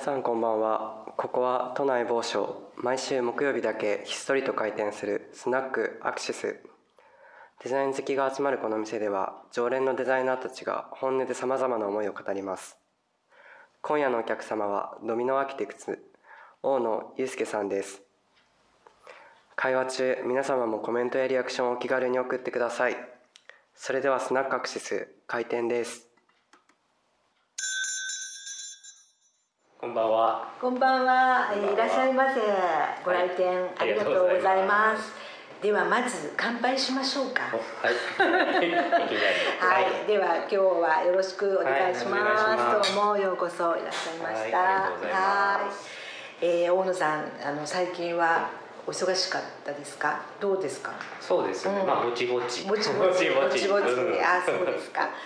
[0.00, 1.04] さんこんばんは。
[1.18, 6.58] ここは都内某所毎週木曜日だけひっそりと開店するスナックアクシス。
[7.62, 12.78] デザイン好きが集まるこの店では常連のデザイナーたちが本音でさまざまな思いを語ります。
[13.82, 16.02] 今夜のお客様はドミノアーキテクツ
[16.62, 18.00] 大野祐介さんです。
[19.54, 22.96] 会話中皆様もコメントやリアクションをお気軽に送ってください。
[23.74, 26.09] それではスナックアクシス開店です。
[29.80, 30.52] こんばんは。
[30.60, 32.40] こんばんは、えーいらっしゃいませ。
[33.04, 35.12] ご来店、はいありがとうございます。
[35.62, 37.42] ではまず乾杯しましょうか。
[37.52, 37.94] おはい。
[38.20, 42.94] はい、では今日はよろしくお願いします。
[42.94, 44.58] どうもようこそいらっしゃいました。
[44.58, 45.60] は
[46.40, 48.48] いえー大野さん、あの最近は
[48.86, 50.20] お忙しかったですか？
[50.40, 50.92] どうですか？
[51.20, 51.80] そうですね。
[51.80, 52.66] うんまあぼちぼち。
[52.68, 55.08] ぼちぼち ぼちぼちうんあそうですか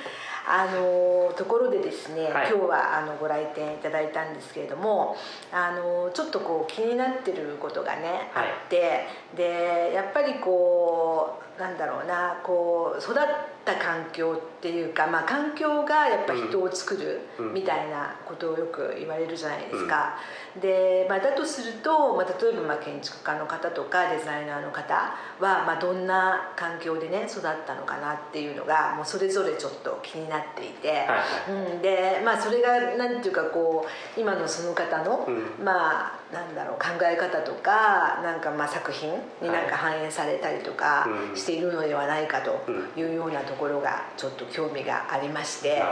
[0.46, 2.48] あのところでですね、はい。
[2.50, 5.16] 今日はあのご来店いただいたんですけれども
[5.52, 8.48] あのちょっとこう気になってることがね、はい。
[8.48, 13.16] あってでやっぱりこうなんだろうなこう育っ
[13.64, 17.54] た環境っていうか、まあ、環境がやっぱ人を作るうん。
[17.54, 20.16] みたいなことをよく言われるじゃないですか。
[20.60, 24.94] で、まあ、だとすると、まあ、例えばまあ建築家の方とかデザイナーの方
[25.40, 31.74] は、まあ、どんな環境でね育ったのかなっていうのがもうそれぞれちょっと気になっていて、はいはい。
[31.74, 35.64] うん、でまあそれがなんていうかこう今のその方の、うん。
[35.64, 41.36] まあなんだろう考え方とかなんかまあ作品になんか反映されたりとかうん。
[41.36, 42.60] しているのではないかと
[42.98, 45.82] いうようなところがちょっと興味がありまして、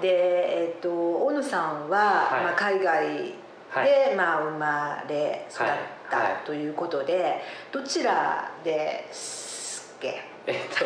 [0.00, 0.90] で、えっと
[1.24, 2.44] 大野さんは、はい。
[2.44, 3.34] まあ、海外で、
[3.70, 4.14] はい。
[4.16, 5.78] まあ、生まれ育っはい。
[6.10, 6.36] たはい。
[6.44, 7.40] ということで、
[7.72, 10.22] どちらですっけ？
[10.46, 10.84] えっと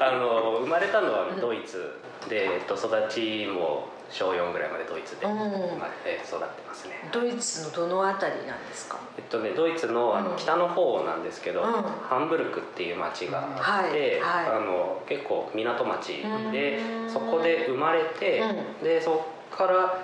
[0.04, 7.08] あの生まれたのはドイツで、えっと育ちも小4ぐらいまでドイツでまれて育ってますね。
[7.12, 8.98] ドイツのどのあたりなんですか？
[9.16, 10.24] えっとね、ドイツのあうん。
[10.30, 11.66] の北の方なんですけど、うん。
[11.66, 14.46] ハンブルクっていう町があって、はい。
[14.46, 14.56] はい。
[14.56, 17.10] あの結構港町でうん。
[17.10, 18.42] そこで生まれて、
[18.80, 19.98] うでそこから、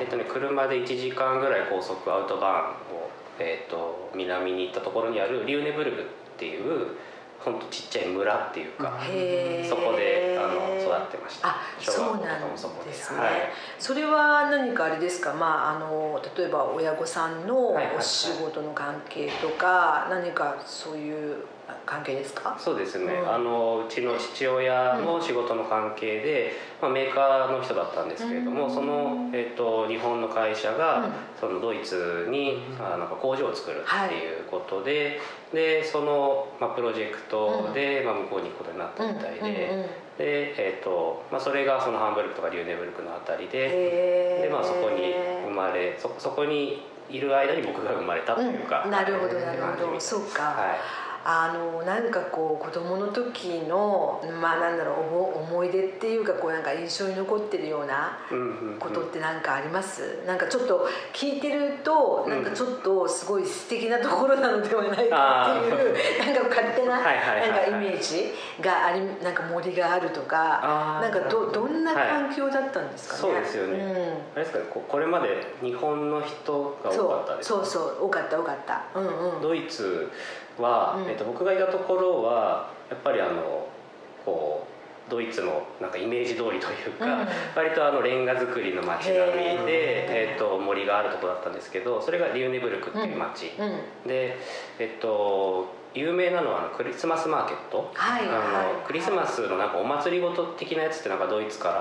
[0.00, 6.04] えっとね、車で1時間ぐらい高速アウトバーンを、えっと、南に行ったところにあるリューネブルグっ
[6.38, 6.86] ていう
[7.44, 9.00] ほんとちっちゃい村っていうか、
[9.68, 11.48] そこであの育ってました。
[11.48, 13.30] あそうなんですね、はい。
[13.78, 21.44] それは何かあれですか、まあ、あの例えば親御さんのお仕事の関係とか、何かそういう
[21.86, 22.56] 関係ですか？
[22.58, 23.32] そうですね、うん。
[23.32, 26.52] あのうちの父親の仕事の関係で、
[26.82, 28.74] まあ、メーカーの人だったんですけれども、うん。
[28.74, 31.12] その、えっと日本の会社が、うん。
[31.40, 35.20] そのドイツに、あなんか工場を作るっていうことで、
[35.52, 39.42] でその、まあ、プロジェクトで、まあ、向こうに行くことになったみたいで,、
[40.16, 44.40] でえっとまあ、それがそのハンブルクとかリューネブルクのあたりで。
[44.42, 45.14] で、まあ、そこに
[45.46, 48.90] 生まれそそこにいる間に僕が生まれたというか、うん。
[48.90, 50.00] なるほどなるほど。
[50.00, 50.42] そうか。
[50.44, 50.74] は
[51.06, 55.20] いあのなんかこう子供の時のまあなんだろう思
[55.50, 58.78] 思い出っていうかこうなんか印象に残ってるようなうんうんうん。
[58.78, 62.30] ことって何かあります、なんかちょっと聞いてるとうん。
[62.30, 67.50] なんかちょっとすごい素敵なところなのではないかっていう なんか勝手なはいはいはいはい。
[67.50, 74.22] なんかイメージがありなんか森があるとかなんかどどんな環境だったんですかね、そうですよね。
[74.34, 77.56] あれですかねここれまで日本の人がうん、多かったですか？
[77.56, 77.66] そう。
[77.66, 78.04] そうそう。
[78.06, 78.82] 多かった多かった。
[78.94, 79.42] うんうん。
[79.42, 80.10] ドイツ
[80.60, 81.08] は、うん。
[81.08, 83.68] えっと僕がいたところはやっぱりあの
[84.24, 86.60] こうドイツのなんかイメージ通りという
[86.98, 87.28] か、うん。
[87.56, 93.64] 割とあのレンガ造りの街並みへで、えっと森があるところだったんですけどそれがリューネブルクっていう街、う
[94.04, 94.08] ん。
[94.08, 94.36] で
[94.78, 101.74] えっと有名なのはあのクリスマスマーケット、はいあはいのクリスマスのなんかお祭りごと的なやつってなんかドイツから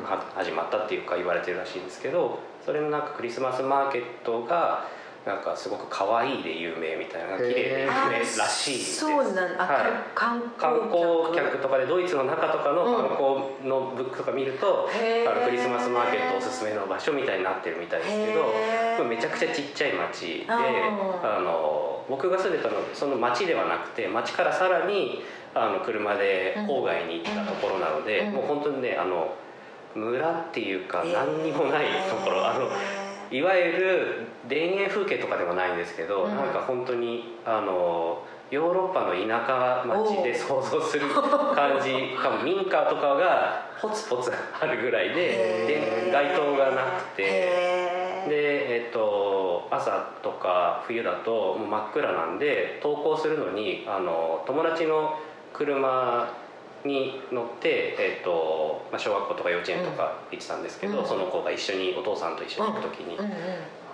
[0.00, 4.88] は始まったっていうか言われてるらしいんですけどそれのなんかクリスマスマーケットが
[5.28, 9.00] なんかすごく可愛いで有名みたいな綺麗で有名あらしいです。
[9.00, 9.92] そうなんあ、はい。
[10.14, 12.96] 観観光客とかでドイツの中とかのうん。
[12.96, 13.10] 観
[13.60, 15.30] 光のブックとか見ると、へー。
[15.30, 25.22] あのクリスマスマーケットおすすめの場所みたいになってるみたいですけどめちゃくちゃちっちゃい町であの僕が住んでたのはその町ではなくて町からさらに
[25.54, 28.32] あの車で郊外に行ったところなので、うん。
[28.32, 29.34] もう本当にねあの
[29.94, 32.70] 村っていうか何にもないところ、あの
[33.30, 36.34] いわゆる田園風景とかでもないんですけど、うん。
[36.34, 42.16] なんか本当にあのヨーロッパの田舎町で想像する感じ。
[42.16, 47.78] かも民家とかがポツポツあるぐらいでで街灯がなくて。
[48.28, 49.90] で、えっと朝
[50.22, 55.18] とか冬だともう真っ暗なんで登校するのにあの友達の
[55.52, 56.28] 車
[56.84, 61.06] に乗って、えーとまあ、小学校とか幼稚園とか行ってたんですけど、うん。
[61.06, 63.32] その子が一緒にお父さんと一緒に行く時に、うんうん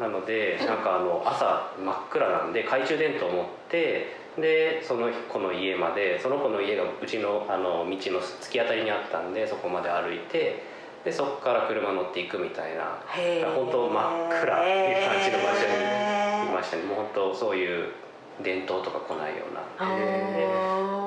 [0.01, 10.65] なのでなんかあの朝真っ暗なんで懐中電灯を持ってでその子の家までその子の家がうちのあの道の突き当たりにあったんでそこまで歩いて
[11.05, 12.99] でそこから車乗っていくみたいな。
[13.55, 16.83] 本当真っ暗っていう感じの場所にいましたね。
[16.85, 17.93] もう本当そういう
[18.43, 19.63] 伝統とか来ないような。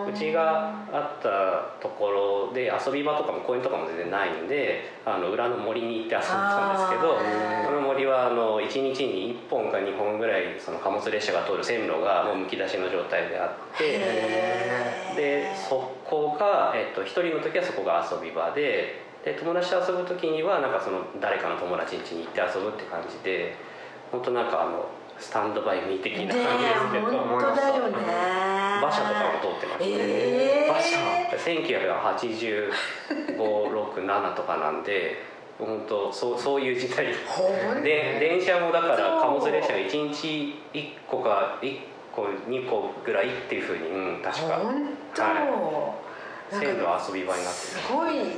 [0.08, 2.08] うちがあったとこ
[2.50, 14.00] ろで遊び場とかも公園とかも全然ないんであの裏の森に行って遊んでたんですけどあーその森はあの1日に1本か2本ぐらいその貨物列車が通る線路がもうむき出しの状態であって
[15.16, 23.56] でそこが、えっと、1人の時はそこが遊び場でで友達と遊ぶ時にはなんかその誰かの友達ん家に行って遊ぶって感じで
[24.12, 24.88] 本当なんかあの
[25.20, 27.08] スタンドバイミー的なね感じですけえど。
[27.08, 27.98] 本当だよね。
[28.80, 30.72] 馬車とかも通ってましたね、えー。
[30.72, 30.98] 馬車。
[33.38, 35.18] 198567とかなんで
[35.58, 37.08] 本当そうそういう時代。
[37.84, 41.80] で電車もだから貨物列車が1日1個か1
[42.14, 44.46] 個2個ぐらいっていうふうに、うん、確か。
[44.46, 46.07] はなんか
[46.52, 48.38] 線路遊び場になってすごいね。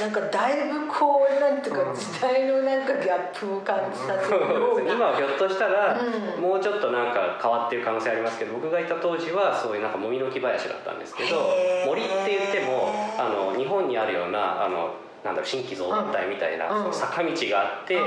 [0.00, 11.54] なんかだいぶこうなんていうか時代のなんかギャップを感じさせるるような今はひょっとしたら、うんもうちょっとなんか変わってる可能性ありますけど僕がいた当時はそういうなんかもみの木林だったんですけど
[11.86, 16.92] 森って言ってもあの日本にあるようなあのなんだろう新規造園帯みたいな、うん。
[16.92, 18.00] 坂道があって、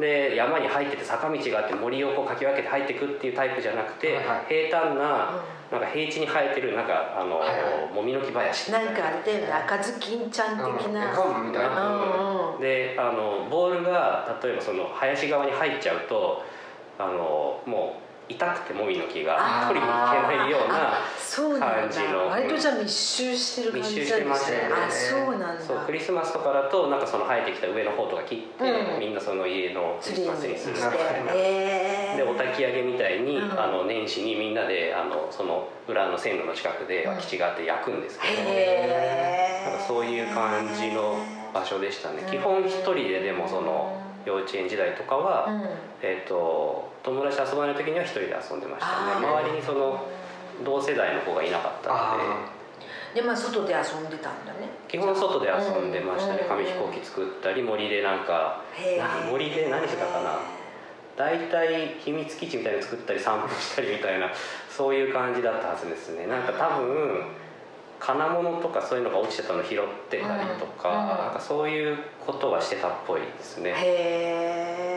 [0.00, 4.46] で山に入ってて坂道があって森をこうかき分けて入っていくっていうタイプじゃなくて、はいはい。
[4.48, 7.94] 平坦な,、なんか平地に生えてるなんかあの、はいはい。
[7.94, 8.80] もみの木林な。
[8.80, 11.12] んかあれだよね赤ずきんちゃん的な、うん。
[11.12, 12.60] 絵本みたいなうんうん。
[12.60, 16.42] であのボールが例えばその林側に入っちゃうと
[16.98, 21.00] あのもう痛くてもみの木が取りに行けないような
[21.58, 22.06] 感じの。
[22.06, 24.60] だ割とじゃあ密集してる感じなんですね。
[24.70, 25.64] あそうなんだ。
[25.64, 29.00] そうクリスマスとかだとなんかその生えてきた上の方とか切って、うん。
[29.00, 31.32] みんなその家のクリスマスにするみしたていな。
[31.34, 33.60] へ でお焚き上げみたいに、うん。
[33.60, 41.16] あの年始にみんなであのその裏の線路の近くで空き地があって焼くんですけど、へなんかそういう感じの
[41.54, 43.96] 場所でしたね、基本一人ででもその
[44.26, 45.68] 幼稚園時代とかは、うん。
[46.02, 49.26] えー、と友達と遊ばない時には一人で遊んでましたね。
[49.26, 50.04] 周りにその
[50.64, 52.00] 同世代の子がいなかったので。
[52.52, 52.58] あ
[53.14, 54.68] でまあ外で遊んでたんだね。
[54.86, 56.40] 基本外で遊んでましたね。
[56.42, 58.62] うん紙飛行機作ったり森でなんか
[59.30, 60.38] 森で何してたかな。
[61.16, 64.30] 大体秘密基地みたいなの作ったり散歩したりみたいな
[64.70, 66.26] そういう感じだったはずですね。
[66.26, 67.24] なんか多分
[67.98, 73.70] 金物とかそういうのが落ちてたの拾ってたりとか,、うんうんなんかそういうことはしてたっぽいですね。
[73.70, 73.74] へ
[74.84, 74.87] え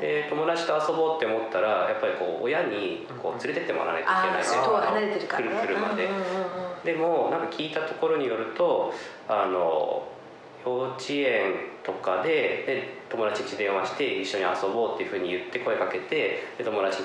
[0.00, 5.26] で友達と遊ぼうって思ったらやっぱりこう親にこう連れてってもらわないといけないからね。
[5.28, 6.08] 来る車で、
[6.84, 8.92] でもなんか聞いたところによると
[9.28, 10.08] あの
[10.64, 12.28] 幼稚園とかで
[12.66, 17.02] で友達に電話して一緒に遊ぼうっていうふうに言って声かけてで友達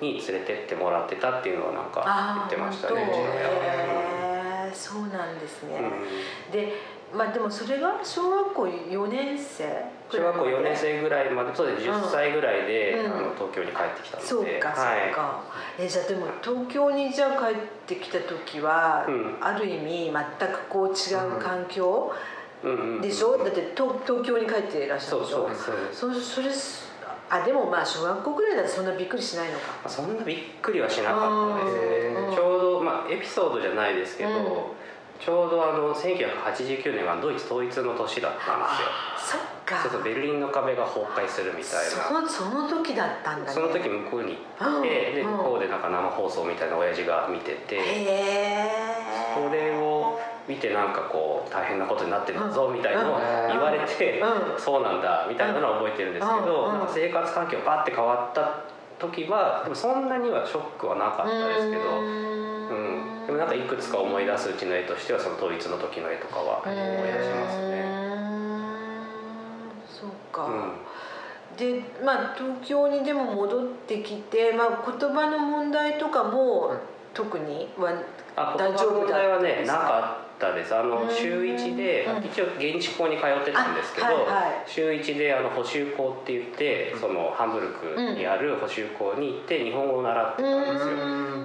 [0.00, 4.66] に連れてってもらってたっていうのはなんかあ言ってましたねうちの親は。
[4.66, 6.52] へーそうなんですね、うん。
[6.52, 6.72] で
[7.14, 9.64] まあでもそれが小学校4年生
[10.10, 13.12] 小学校4年生ぐらいまでそうです10歳ぐらいで、うん。
[13.12, 14.28] あの東京に帰ってきたので。
[14.28, 15.12] そうかそうはい。
[15.12, 15.42] か、
[15.78, 17.56] えじゃあでも東京にじゃあ帰っ
[17.86, 19.36] てきた時は、うん。
[19.40, 22.12] ある意味全くこう違う環境
[23.02, 25.48] でしょ、だって東東京に帰っていらっしゃるでしょ？
[25.50, 25.54] そう
[25.92, 26.34] そうです。
[26.34, 26.94] それす
[27.30, 29.88] あでもまあ小学校ぐらいだとそんなびっくりしないのか。
[29.88, 32.30] そんなびっくりはしなかったですうん。
[32.30, 34.44] ねちょうど、まあ、エピソードじゃないですけど、うん
[35.20, 38.88] ちょうどあの1989年はドイツ統一の年だったんですよ。
[39.16, 39.82] そっか。
[39.82, 43.52] そうそうベルリンの壁が崩壊するみたいそなのその時だったんだね。
[43.52, 45.36] その時向こうに行って、でうん。
[45.38, 48.68] 向こうでなんか生放送みたいな親父が見てて、へえ。
[49.34, 54.60] それを見てなんかこう大変なことになってるぞみたいなのをうん言われて、うん。
[54.60, 58.60] そうなんだみたいなのは覚えてるんですけど、うんなんか生活環境バッて変わった
[58.98, 62.43] 時はでもそんなにはショックはなかったですけど。
[62.74, 67.68] うん、でもなんかいくつか思い出すうちの絵としてはその統一の時の絵とかは思い出しますね。
[67.68, 67.84] ね
[69.88, 71.56] そうか、うん。
[71.56, 76.74] でまあ東京にでも戻ってきて、まあ、言葉の問題とかも
[77.12, 77.92] 特には
[78.36, 80.74] あ言葉の問題はねなかったです。
[80.74, 84.26] あのうん週1でうん一応現地校に通ってたんですけど、
[84.66, 90.96] 週1であの補習校って言ってそのハンブルクにある補習校に行って日本語を習ってたんですよ。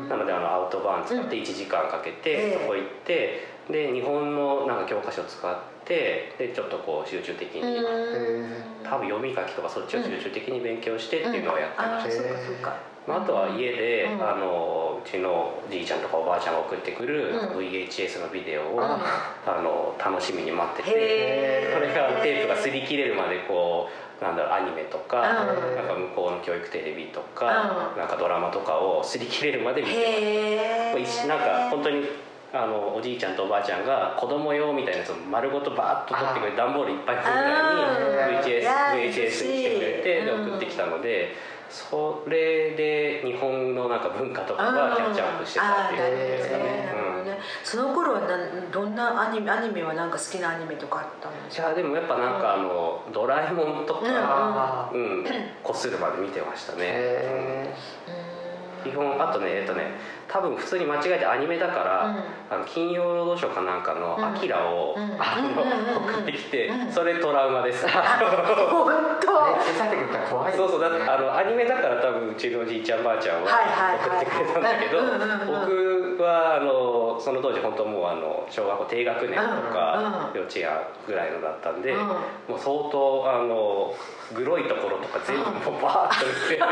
[0.09, 7.61] なのであのアウトバーン使って1時間かけえてえそこ行ってで日本のなんか教科書を使ってでちょっとこう集中的に
[8.83, 18.99] 多分読み書きとかそっちを集中的に勉強してっていうのをやってましたまあ、あとは家で、うんあのうちのおじいちゃんとかおばあちゃんが送ってくるうん VHS のビデオを、うんあ
[19.61, 23.87] の楽しみに待っててそれがテープが擦り切れるまでこ
[24.21, 32.05] うなんだろうアニメとか,、うんなんか向こうの教育テレビとか、うんなんかドラマとかを擦り切れるまで見てへえ一なんか本当に
[32.51, 41.35] あのおじいちゃんとおばあちゃんが子供用みたいなやつを丸ごとバーッと取ってくれて段ボールいっぱい分ぐらいに VHS, VHS にしてくれて送ってきたので
[41.69, 46.89] それで日本のなんか文化とかがキャッチアップしてたっていう感じですかね。
[47.63, 51.63] その頃はなんどんなアニメアニメはなんか好きなアニメとかあったんですか？
[51.63, 55.25] じゃあでもやっぱなんかあのドラえもんとかあうん
[55.63, 56.77] こするまで見てましたー。
[56.77, 57.73] ねへ
[58.83, 59.91] 基本あとねえっとね
[60.31, 62.55] 多分普通に間違えてアニメだから、うん。
[62.55, 65.03] あの金曜ロードショーかなんかのうん「アキラを、うん。
[65.19, 66.91] あのうん送ってきて、うん。
[66.91, 67.87] それトラウマです。
[67.87, 70.67] 本ー当小さい時見たら怖いですね。
[70.67, 70.81] そうそう。
[70.81, 79.39] だってあのアニメだから多分うちのおじいちゃんばあちゃんははいはいはい送ってくれたんだけど僕はあのその当時本当もうあの小学校低学年と
[79.73, 80.39] かうん。
[80.39, 80.69] 幼稚園
[81.07, 82.07] ぐらいのだったんでうん。
[82.07, 82.13] も
[82.55, 83.93] う相当あの
[84.35, 86.55] グロいところとか全部もうバーッと見て。
[86.57, 86.65] しか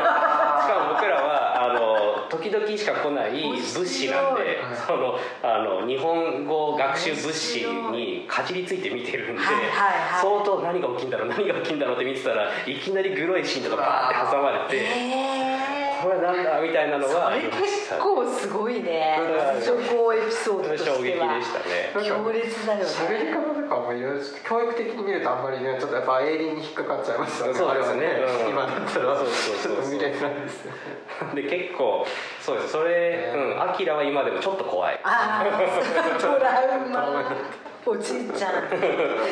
[0.90, 1.98] も僕らはあの
[2.30, 4.88] 時々しか来ない物資なんで面白い。
[4.88, 10.22] そのあの日本語学習物資にかじりついて見てるんではいはいはい。
[10.22, 15.67] 相当何が起きんだろう何が起きんだろうって見てたらいきなりグロいシーンとかバーって挟まれてへ
[16.02, 19.18] これなんだみたいなのそはあれりました結構すごいね。
[19.20, 19.60] うん。
[19.60, 20.96] 初行エピソードとしては。
[20.98, 22.08] 衝撃でしたね。
[22.08, 22.86] 強烈だよね。
[22.86, 27.54] 喋り方とかもいろいろ教育的に見るとあんまりねちょっとやっぱ営利に引っかかっちゃいますよね。
[27.58, 28.06] そうですね。
[28.06, 28.50] あれはうん。
[28.50, 29.18] 今だったら。
[29.18, 30.72] そうそうそうそうちょっと見れないですよ
[31.34, 32.06] ねで結構
[32.42, 32.72] そうです。
[32.72, 33.62] それうん。
[33.62, 35.00] アキラは今でもちょっと怖い。
[35.04, 37.32] ああトラウマ
[37.88, 38.68] おじいちゃん。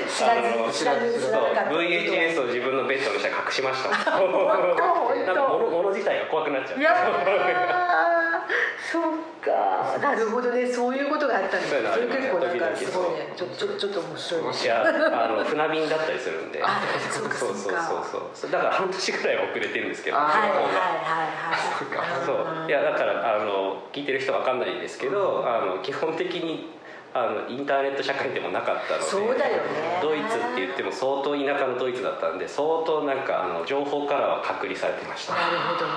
[0.07, 0.39] 知ら
[0.71, 4.11] ず知らず知そうらなかった VHS を自分のベッドの下に隠しました。
[4.17, 6.79] 本当なんか物物自体が怖くなっちゃう。
[6.79, 6.95] いやー
[8.91, 9.03] そっ
[9.43, 9.97] か。
[9.99, 14.41] なるほどねそういうことがあったんですそれ結構なんかすごいねちょ時ちょちょっと面白い。
[14.43, 16.63] 面いやあの船便だったりするんで。
[16.63, 16.81] あ
[17.11, 18.51] そうかそうそうそうかそうそう。
[18.51, 20.71] だから半年ぐらい遅れてるんですけどあはいはいはいは
[21.51, 21.59] い。
[21.79, 22.03] そうか。
[22.25, 22.31] そ
[22.63, 22.69] う。
[22.69, 26.74] いやだからあの聞いてる人わかんないですけどあの基本的に
[27.17, 29.99] あのインターネット社会でもなかったのでそうだよね。
[30.01, 35.33] ドイツって言っても相当田舎のドイツだったんで相当なんかあの情報からは隔離されてました。
[35.33, 35.87] なるほど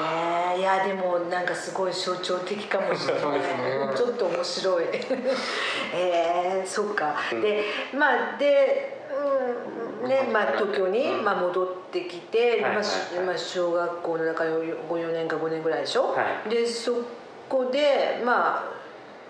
[0.55, 0.61] ね。
[0.61, 3.23] いやでもなんかすごい象徴的かもしれない。
[3.33, 3.97] ね。
[3.97, 4.85] ちょっと面白い。
[5.93, 7.41] えー、そっか、うん。
[7.41, 8.97] でまあで
[10.03, 13.27] うんねまあ、東京に、まあ、戻ってきて、はいまあしはいはい。
[13.27, 16.49] まあ、小学校の中54年か5年ぐらいでしょ、はい。
[16.49, 16.93] でそ
[17.49, 18.78] こでまあ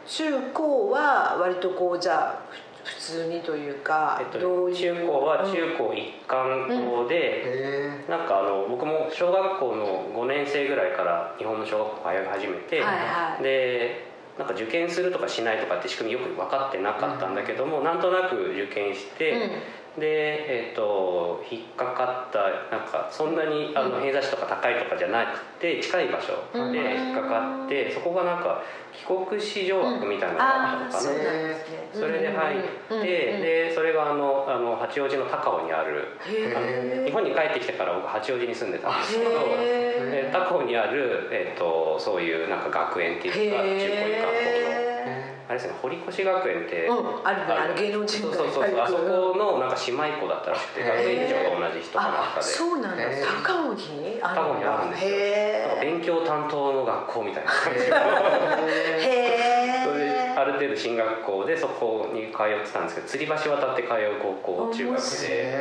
[0.09, 2.43] 中高は割とこうじゃあ
[2.85, 4.77] ふ普通にというか、えっとどういう？
[4.77, 13.43] 中高はうん中高一貫校で、へなんかあの僕も小学校の5年生ぐらいから日本の小学校通い始めて、はいはい。
[13.43, 19.51] でなんか受験するとかしないとかって仕組みよく分かってなかったんだけども、なんとなく受験して、
[19.99, 26.73] で、えー、と引っかかったなんかそんなにあの偏差値とか高いとかじゃなくて近い場所うん。
[26.73, 28.63] で引っかかってそこがなんか
[28.93, 31.11] 帰国子女枠みたいなのがあったのかな。
[31.11, 31.57] うなんね。
[31.93, 39.31] それで入って、うんでそれがあのあの八王子の高尾にあるへあのー日本に帰ってきてから僕八王子に住んでたんですけど
[40.33, 44.39] 高尾にある、えー、とそういうなんか学園っていうか中高一貫校の。
[45.09, 48.81] へあれですね堀越学園って、ーうんあるねあの芸能人がそうそうそう。
[48.81, 53.03] あそこのなんか姉妹校だったらしくて学園長が同じ人かなんかあでそうなんだ。
[53.03, 53.43] へー。
[53.43, 54.21] 高尾に？
[54.23, 55.11] ある高尾にあるんですよ。
[55.11, 57.93] なんかへ勉強担当の学校みたいな感じで
[59.01, 64.35] えへ それある程度進学校でそこに通ってたんですけど吊り橋渡って通う高
[64.69, 65.29] 校中学面白い。
[65.31, 65.59] で。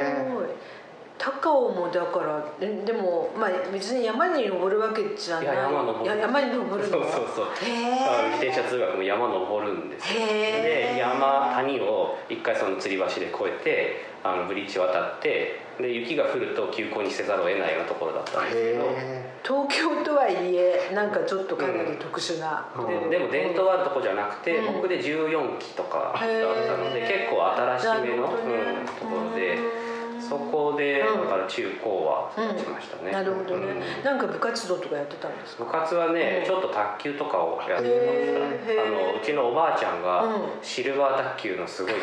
[1.18, 5.46] 高尾もだからででもまあ別に山に登るわけじゃない。
[5.46, 6.20] いや山登る。
[6.20, 6.92] 山に登るの？
[6.92, 7.46] そうそうそう。
[7.46, 7.76] へ
[8.36, 18.86] 自え転車通学も山登るんですで山谷を一回その吊り橋で越えてあのブリッジ渡ってで雪が降ると急行にせざるを得ないようなところだったんですけど。
[18.90, 23.10] え東京とはいえなんかちょっとかなり特殊な、うん。
[23.10, 24.74] ででも伝統あるとこじゃなくて、うん。
[24.74, 27.08] 僕で14期とかだったへのでー。
[27.08, 27.48] 結構
[27.80, 28.34] 新しめの、ね。
[28.82, 29.56] うんところで。
[29.56, 31.28] うんそこでだうん。
[31.28, 33.66] から中高は育ちましたね、なるほどね、
[34.00, 34.04] うん。
[34.04, 35.64] なんか部活動とかやってたんですか？
[35.66, 36.46] 部活はね、うん。
[36.46, 38.84] ちょっと卓球とかをやってました。
[38.84, 40.34] あのうちのおばあちゃんがうん。
[40.62, 41.94] シルバー卓球のすごい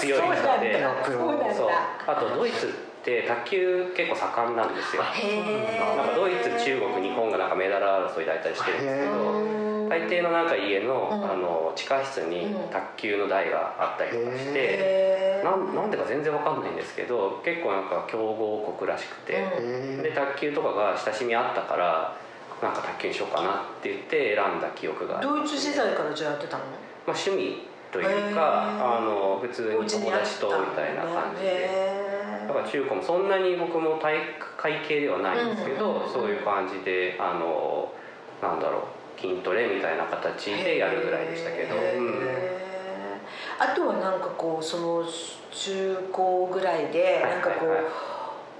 [0.00, 0.84] 強い人で
[1.54, 1.68] そう
[2.06, 2.72] あとドイツ
[3.08, 5.02] って卓球結構盛んなんですよ。
[5.02, 11.24] なんかドイツ中国日本がなんかメダル争い大体してるんですけど大抵のなんか家の,、うん。
[11.24, 12.68] あの地下室にうん。
[12.68, 20.02] 卓球の台があったりとかして、へなんなんでか全然わかんないんですけど結構なんか強豪国らしくて、うん。
[20.02, 22.14] で卓球とかが親しみあったから
[22.60, 26.64] なんか卓球にしようかなって言って選んだ記憶がドイツ時代からじゃあやってたの？
[27.06, 32.07] まあ、趣味というかあの普通に友達とみたいな感じで
[32.48, 37.92] だから中高もそんなに僕も体育会系ではないんですけど、うんうんうんそういう感じであの
[38.42, 42.14] なんだろう筋トレみたいな形でやるぐらいでしたけど、うん。
[43.58, 45.04] あとはなんかこうその
[45.50, 47.82] 中高ぐらいではいなんかこはいは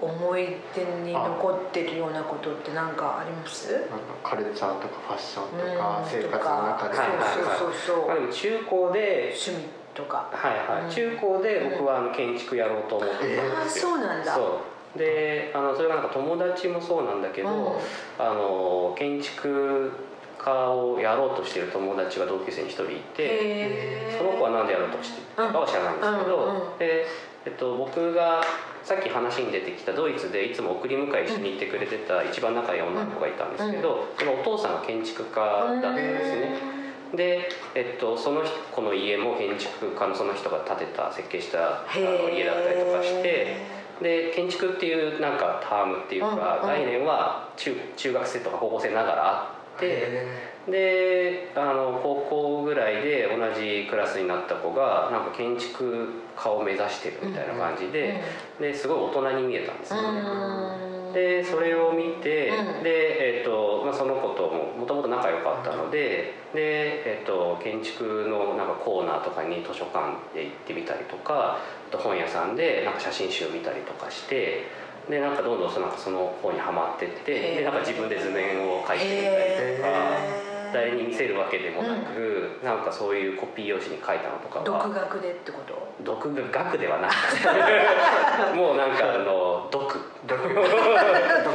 [0.02, 3.73] う思い出に残ってるようなことって何かあります？
[3.73, 6.09] なんかカルチャーとかファッションとかうん。
[6.09, 6.99] 生活の中で。
[6.99, 7.28] はいはいはい。
[7.35, 8.07] そうそうそうそう。
[8.09, 9.57] まあ、でも中高で趣味
[9.95, 10.28] とか。
[10.33, 10.90] はいはい、うん。
[10.90, 13.37] 中高で僕はあの建築やろうと思って。
[13.37, 14.35] たんああですよ、そうなんだ。
[14.35, 14.61] そ
[14.97, 14.99] う。
[14.99, 18.25] であのそれがなんか友達もそうなんだけど、うん。
[18.25, 19.92] あの建築
[20.38, 26.37] 家をやろうとしてる友達が同級生に一人いてその子は何でやろうとしてたかは知らないんですけど、
[26.73, 27.07] うんで、
[27.45, 28.40] えっと、僕が
[28.85, 36.77] さっき話に出てきたドイツでいつも送り迎え一緒に行ってくれてた一番仲いい女の子がいたんですけど、そのお父さんが建築家だったんですね。
[37.14, 38.42] で、えっと、その
[38.74, 43.56] 子の家も建築家のその人が建てた設計したあの家だったりとかして
[44.02, 58.20] で建築っていうなんかタームっていうか、概念は中中学生とか高校生ながらあってへであの高校ぐらいで同じクラスになった子がなんか建築家を目指してるみたいな感じで,、
[58.60, 60.98] ですごい大人に見えたんですよね。
[61.18, 62.82] でそれを見て、うん。
[62.84, 74.64] で、えーとまあ、その子とももともと仲良かったのでで、えー、と建築のなんかコーナーとかに図書館で行ってみたりとかあと本屋さんでなんか写真集を見たりとかして
[75.10, 80.48] でなんかどんどんそのなんかその方にはまってってでなんか自分で図面を描いてみたりとか。
[80.70, 85.88] 誰に見せるわけでもなく、なんかそういうコピー用紙に書いたのとか独は学でってこと？
[86.05, 87.49] 独学ではなくて。
[88.55, 89.95] もうなんかあの読
[90.26, 90.45] 独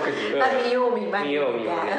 [0.08, 1.28] 自うんあ見よう見まね。
[1.28, 1.92] 見よう見まね。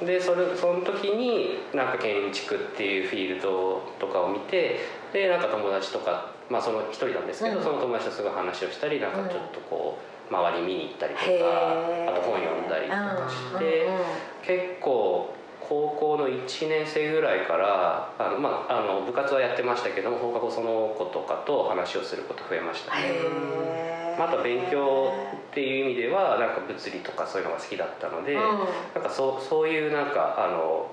[0.00, 4.78] ででそれその時になんか建築っていうフィールドとかを見て
[5.12, 7.64] でなんか友達とかまあその一人なんですけど、うん。
[7.64, 9.98] その友達とすごい話をしたりなんかちょっとこ
[10.30, 14.04] う周り見に行ったりとか、あと本読んだりとかして、うんうんうん。
[14.44, 15.34] 結構
[15.68, 23.02] 高校の1年生ぐらいからあの、まあ、あの部活はやってましたけども放課後その子とかと話をすること増えましたね。
[23.02, 25.12] へーまた勉強
[25.50, 28.40] っていう意味ではなんか物理とかそういうのが好きだったので、うん
[28.94, 30.90] なんかそうそういうなんかあの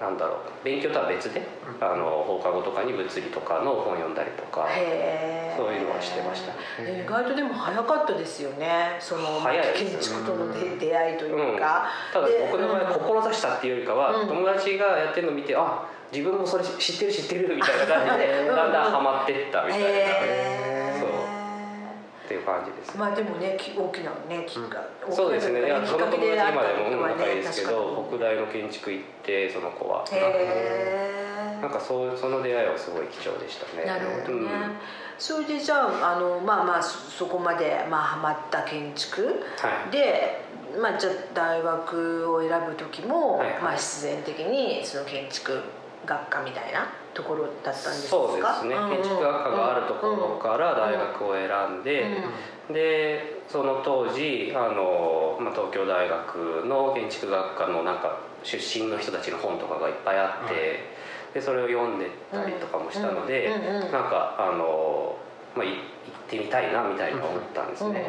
[0.00, 0.64] なんだろう。
[0.64, 1.40] 勉強とは別で、
[1.80, 4.68] あの放課後とかに物理とかの本読んだりとか
[5.56, 6.52] そういうのはしてました。
[6.82, 7.02] ね。
[7.02, 8.98] 意外とでも早かったですよね。
[9.00, 14.28] その早い建築との出出会いというか、ただで僕の場合うん志したっていうよりかは、うん。
[14.28, 18.54] 友達がやってるのを見てあ自分もそれ知ってる知ってるみたいな感じでうん。
[18.54, 19.88] だんだんハマってったみたいな、
[22.26, 25.64] っていう感じです、まあでもねき大きなねきっかけ、そうですね。
[25.64, 30.04] いやその友達今でも仲いいですけど、北大の建築行ってその子は。
[30.10, 33.84] へなんかそうその出会いはすごい貴重でしたね。
[33.84, 34.76] えなるほどね、うん。
[35.18, 39.90] それでじゃああのまあまあそそこまでまあハマった建築はい。
[39.92, 40.42] で、
[40.80, 43.62] まあ、じゃあ大学を選ぶ時も、はいはい。
[43.62, 45.62] まあ、必然的にその建築
[46.06, 48.08] 学科みたいなところだったんですか？
[48.08, 52.22] そうですね、建築学科があるところから大学を選んで、
[52.72, 60.62] でその当時あの、まあ、東京大学の建築学科のなんか出身の人たちの本とかがいっぱいあって、はい。
[61.34, 65.16] でそれを読んでたりとかもしたので、うなんかあの、
[65.54, 65.66] まあ、
[66.26, 68.04] ってみたいなみたいな思ったんですね。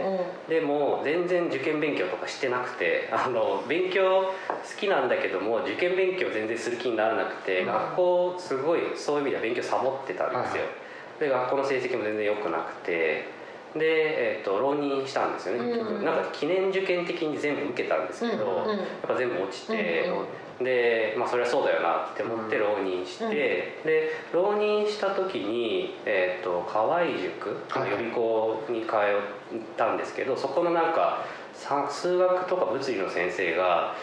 [0.50, 4.32] でも全然受験勉強とかしてなくてあの勉強好
[4.78, 7.66] きなんだけども受験勉強全然する気にならなくて、うん。
[7.68, 11.20] 学校すごいそういう意味では勉強サボってたんですよ、はい。
[11.20, 13.37] で学校の成績も全然良くなくて
[13.76, 18.78] で、えー、と浪人したんですよねうんなんか記念受験的に全部受けたんですけど、うんうん。
[18.80, 20.66] やっぱ全部落ちて、うんうん。
[20.66, 33.96] で、まあ、それはそうだよなって思って浪人して、うんで浪人した時に、えー、と河合塾はい予備校に通ったんですけどそこのなんかさ数学とか物理の先生が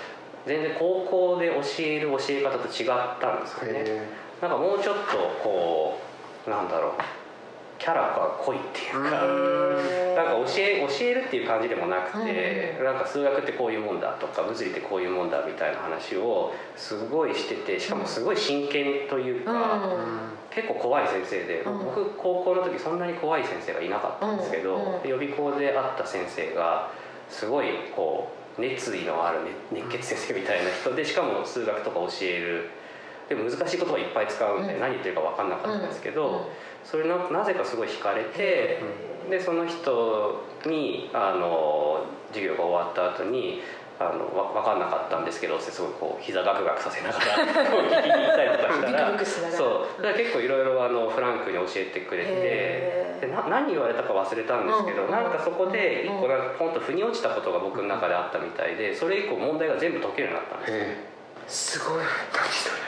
[0.47, 2.89] 全然高校で教える教え方と違っ
[3.21, 3.83] たんですよね。
[3.87, 4.09] え
[4.41, 5.99] なんかもうちょっとこ
[6.47, 6.93] うなんだろう
[7.79, 9.11] キャラが濃いっていうか、
[10.15, 20.35] なんか教え教えるっていう感じでもなくて、うんなんか数学ってこういうもんだとか物理ってこういうもんだみたいな話をすごいしててしかもすごい真剣というか、うん。
[20.55, 21.79] 結構怖い先生で、うん。
[21.85, 26.91] 僕高校の時そんなに怖い先生がいなかったんですけど、予備校で会った先生が
[27.29, 32.71] すごいこう熱意のある、ね、熱血先生みたいな人でしかも数学とか教える
[33.29, 34.81] でも難しい言葉いっぱい使うんで、うん。
[34.81, 36.41] 何言ってるか分かんなかったんですけど、うん。
[36.85, 38.81] それななぜかすごい惹かれて、
[39.31, 43.63] でその人にあの授業が終わった後に
[43.99, 48.73] あのわ分かんなかったんですけどってすごいこう膝ガクガクさせながら 聞きに行ったりとか
[49.25, 50.03] したらそう。
[50.03, 60.79] だから結構いろいろあのフランクに教えてくれてでな何言われたか忘れたんですけど、うんなんかそこで一個うんなんかポンと腑に落ちたことが僕の中であったみたいでそれ以降問題が全部解けるようになったんですよ。
[60.81, 61.14] え
[61.47, 62.05] すごい。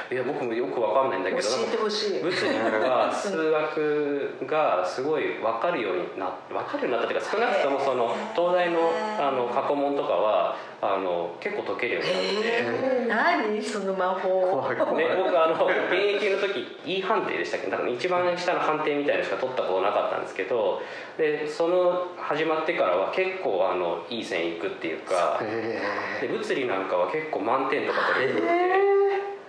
[0.09, 2.23] いや僕もよく分かんないんだけど教えてほしい。
[2.23, 12.29] 物理とか数学がすごい分かるようにな分かるようになったっていうか少なくともその東大のあの過去問とかはあの結構解けるようになって。
[12.45, 13.62] えー、何？
[13.62, 14.29] その魔法。
[14.62, 14.97] 怖い怖い。
[14.97, 17.71] ね、僕あの現役の時 E 判定でしたっけ？
[17.71, 20.81] だから一番下の判定みたいなのしか取ったことなかったんですけど
[21.19, 25.81] でその始まってからは結構あのいい線いくっていうかえ
[26.21, 28.45] で物理なんかは結構満点とか取れる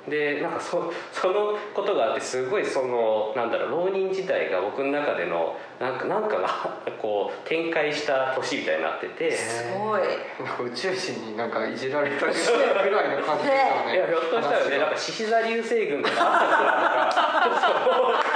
[0.10, 6.48] でなんかそそのことがあってすごいそのなんだろう浪人時代が僕の中でのなんかなんかが
[7.02, 9.32] こう展開した年みたいになってて。
[9.32, 10.02] すごい。
[10.02, 13.96] なんか宇宙人になんかいじられたぐらいの感じですよね。
[13.96, 18.18] いやひょっとしたらねなんか獅子座流星群とかあったのかなとかな。
[18.18, 18.27] んか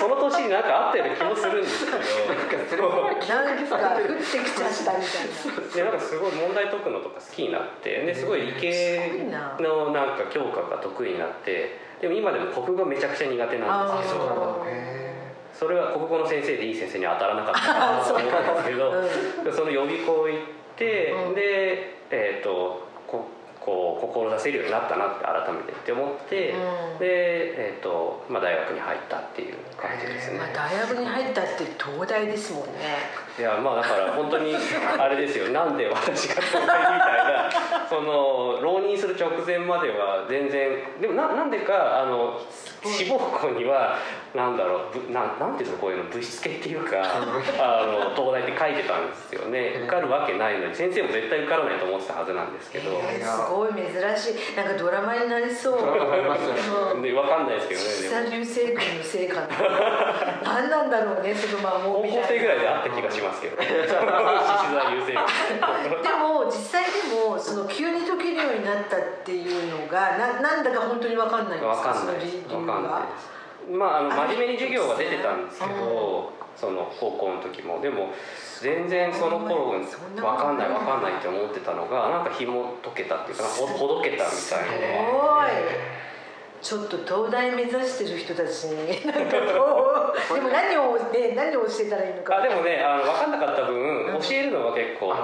[0.00, 2.64] その年になんかあったような気もするんですけど。
[2.64, 5.28] それもなんか降ってきちゃったみたい
[5.60, 7.90] なでなんかすごい問題解くのとか好きになって。
[7.90, 9.28] ですごい理系
[9.60, 11.76] のなんか教科が得意になって。
[12.00, 14.64] でも今でも国語めちゃくちゃ苦手なんですけど。
[14.66, 15.20] へ
[15.52, 19.44] それは国語の先生でいい先生に当たらなかったかなと思うんですけど。
[19.44, 20.40] でその予備校行っ
[20.78, 21.34] てうん。
[21.34, 22.88] でえっ、と
[23.60, 26.98] ここう志せるようになったなって改めてって思って、うん。
[26.98, 27.04] で、
[27.72, 32.70] えーとまあ、大学に入ったっていう感じですね、まあ、大学に入ったって東大ですもんね
[33.38, 34.54] いやまあだから本当に
[34.98, 35.48] あれですよ。
[35.50, 37.50] なんで私が東大みたいな。
[37.88, 42.40] その浪人する直前までは全然でもななんでかあの
[42.84, 43.98] 志望校には
[44.34, 49.74] なんだろうぶなんなんていうんですかこういうのぶしつけっていうかあの東大って書いてたんですよね。
[49.82, 54.56] 受かるわけないのに先生も絶対受からないと思ってたはずなんですけど、えーすごい珍しい。
[54.56, 55.80] なんかドラマになりそう。
[55.80, 56.60] ドラマになりますよね。
[56.94, 59.48] うんで分かんないですけどね久流星群のせいかな
[60.44, 62.26] 何なんだろうねその魔法高みたいな。
[62.28, 65.18] 校生ぐらいであった気がしますけど獅子座優勢で
[66.16, 72.16] も実際でもその急に解けるようになったっていうのがななんだか本当に分かんないんですわかんない。
[72.16, 73.30] かんないはです。
[73.70, 77.80] まああの真面目に授業は出てたんですけどその高校の時も。
[77.80, 78.08] でも
[78.60, 85.48] 全然その頃そんなわかんないわかんないって思ってたのがなんか紐解けたっていうかほほどけたみたいすなごい
[86.62, 92.36] ちょっと東大目指してる人たちになんかこうでも何をね 何を教えたらいいのか。
[92.38, 94.20] あでもねあの分かんなかった分、うん。
[94.20, 95.14] 教えるのは結構好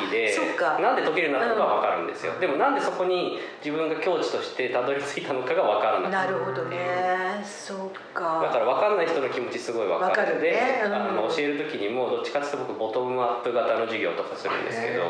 [0.00, 0.36] きで
[0.80, 10.82] なんで解けるようになったのかは分かるんですよ、でもなんでそこに自分が境地としてたどり着いたのかが分からななかったるほどねそうかだから分かんない人の気持ちすごい分かるんでわかるね。
[10.86, 10.94] うん。
[10.94, 15.02] あの教える時にもどっちかっていうと僕ボトムアップ型の授業とかするんですけど。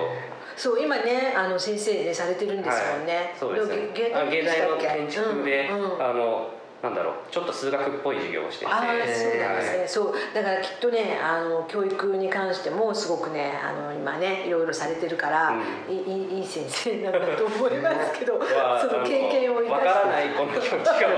[0.56, 3.90] そう今ねあの先生ねされてるんですもんね、はい、そうですね。
[3.92, 5.94] 芸大の建築で、うん。
[5.96, 6.02] うん。
[6.02, 6.50] あの
[6.85, 8.70] なんだろうちょっと数学っぽい授業をしてて。
[8.70, 9.88] ああそうなんですね、はい。
[9.88, 10.14] そう。
[10.35, 15.97] だからきっとねあの教育に関してもすごくねあの今ねいろいろされてるから、うん。
[15.97, 19.88] いいいい先生なんだと思いますけど、は その経験を生かして。
[19.88, 21.09] わからないこの気持ちが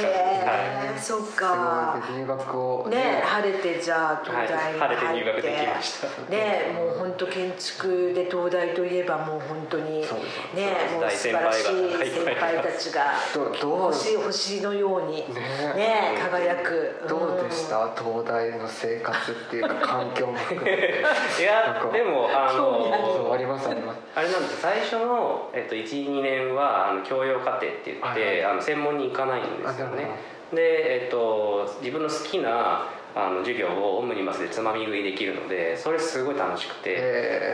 [0.00, 2.00] へえ、そっか。
[2.10, 3.22] 入学をね。
[3.26, 5.16] 晴れてじゃあ東大に入って、はい。
[5.16, 6.06] 晴れて入学できました。
[6.30, 10.06] ねもう本当建築で東大といえばもう本当にね
[10.94, 11.62] もう大素晴らしい。
[11.62, 13.12] 先輩たちが。
[13.34, 15.40] どどう星星のようにね
[15.74, 17.04] ね輝く。
[17.08, 17.90] どうでした？
[17.94, 21.04] 東大の生活っていうか 環境も含めて。
[21.40, 24.00] いやでもあのりますあります。
[24.14, 28.44] あれなんです最初の、えっと、12年はあの教養課程って言って、はいはい。
[28.44, 30.06] あの専門に行かないんですよね。
[30.52, 36.96] で、えっと、自分の好きなあの授業をオムニバスでつまみ食いできるのでそれすごい楽しくて、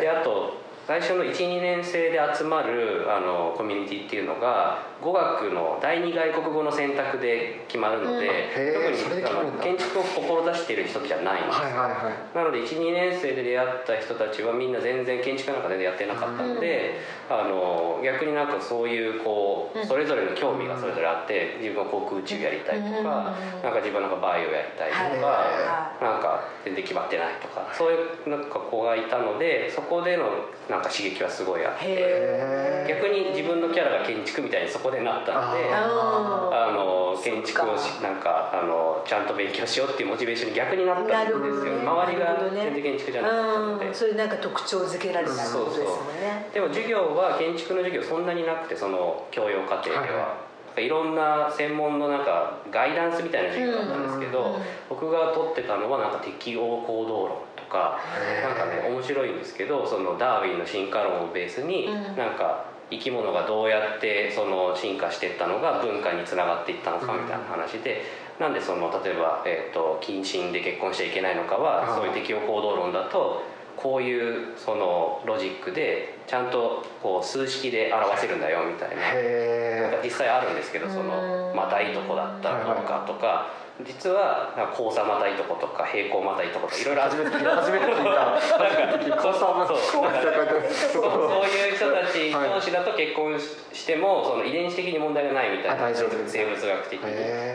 [0.01, 0.55] であと
[0.87, 9.05] 最初の12年生で集まるあのコミュニティっていうのが語学の第二外国語の選択で決まるので、うん。
[9.07, 11.43] 特にあの建築を志している人じゃない。
[11.43, 12.37] んですはいはいはい。
[12.37, 16.99] なので12年生で出会った人たちはみんな全然建築なんか全然やってなかったので、
[17.31, 19.87] あの逆になんかそういうこううん。
[19.87, 23.05] それぞれの興味がそれぞれあって自分は航空宇宙やりたいとか、うん。
[23.05, 30.25] なんか自分はなんかバイオやりたいとか、はなんか全然決まってないとかそういうなんか子がいたのでそこでの
[30.69, 35.71] なんか刺激はすごいあって逆に自分のキャラが建築みたいにそこでなったので。
[35.73, 41.83] ああの建築をしなんかあのちゃんと勉強しようっていうモチベーションに逆になったんですよ、ね。
[41.83, 43.95] 周りが全然建築じゃなかったので、うん。
[43.95, 50.39] それなんか特徴づけられたことですもんねでも授業は建築の授業そんなになくてその教養課程では、はいは
[50.81, 50.87] い。
[50.87, 58.01] いろんな専門のなんかガイダンスみたいな授業だったんですけど、うんうん僕が取ってたのはなんか適応行動論とか
[58.43, 62.17] なんかね面白いんですけどそのダーウィンの進化論をベースに、うん。
[62.17, 68.03] なんか生き物がどうやってその進化していったのが文化につながっていったのかみたいな話で、
[68.39, 73.43] なんでその例えば、えー、と近親で結婚しちゃいけないのかはそういう適応行動論だと
[73.83, 78.97] こういうそのロジックでちゃんとこう数式で表せるんだよみたいな。
[78.97, 81.57] なんへか実際あるんですけどそのうん。
[81.57, 83.51] またいとこだったらどうかとか
[83.87, 88.35] 実はなんか交差またいとことか平行またいとことかいろいろ初めて聞いた初めて聞いた。
[88.35, 97.07] 初めて聞いた交差まそう交差って書いてあるそういう人たち同士だと結婚ししてもその遺伝子的に問題がないみたいな生物学的に。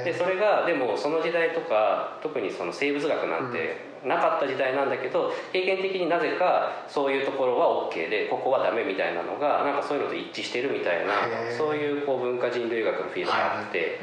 [0.05, 11.13] でそれがでもその時代とか特にその生物学なんてなかった時代なんだけど経験的になぜかそういうところは OK でここはダメみたいなのがなんかそういうのと一致してるみたいな
[11.57, 13.99] そういうこう文化人類学のフィールドがあって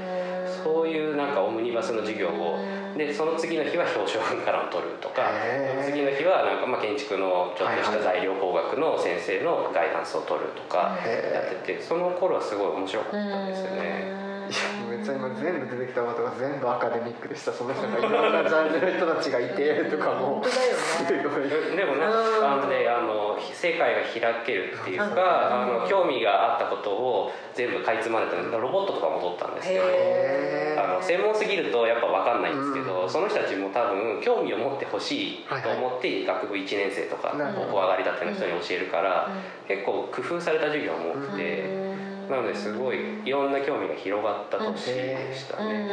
[0.65, 2.59] そういうなんかオムニバスの授業を
[2.97, 14.30] でその次の日は表彰文からを取るとかへー次の日はなんかまあ建築のちょっとした材料工学の先生のガイダンスを取るとかやっててその頃はすごい面白かったですよね。
[14.51, 14.53] い
[14.91, 17.53] やめっちゃ今全部出てきたことが全部アカデミックでした。
[17.55, 20.43] そのなんかいろんなジャンルの人たちがいてとかも。
[20.43, 21.77] 本当だよねすごい。
[21.77, 25.11] でもね、うんあのねあの世界が開けるっていううん。
[25.11, 39.29] か、あの興味があったことを全部かいつまんでたロボットとかも取ったんですけど、へあの専門すぎるとやっぱ分かんないんですけど、その人たちも多分興味を持ってほしいと思って学部1年生とかなるほど高校上がりたての人に教えるから、
[39.69, 41.90] 結構工夫された授業も多くて、
[42.31, 45.87] なのですごいいろんな興味が広がった年でしたね。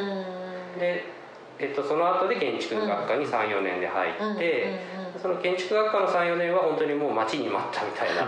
[0.79, 1.03] で、
[1.59, 4.79] えっと、その後で建築学科に34年で入って、
[5.19, 8.27] その建築学科の34年は本当にもう待ちに待ったみたいな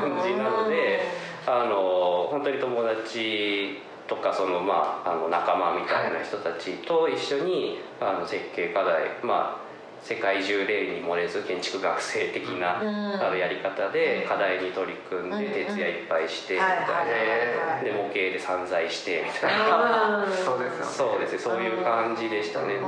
[0.00, 1.00] 感じなので
[1.46, 9.71] あの本当に友達とかその、まあ、あの仲間みたいな人たちと一緒にあの設計課題まあ
[10.02, 20.26] 世界中例に漏れず建築学生的な、あのやり方で課題に取り組んで徹夜いっぱいしてみたいな、で模型で散財してみたいな。
[20.44, 20.92] そうですよね。
[20.92, 21.38] そうですね。
[21.38, 22.74] そういう感じでしたね。
[22.74, 22.80] で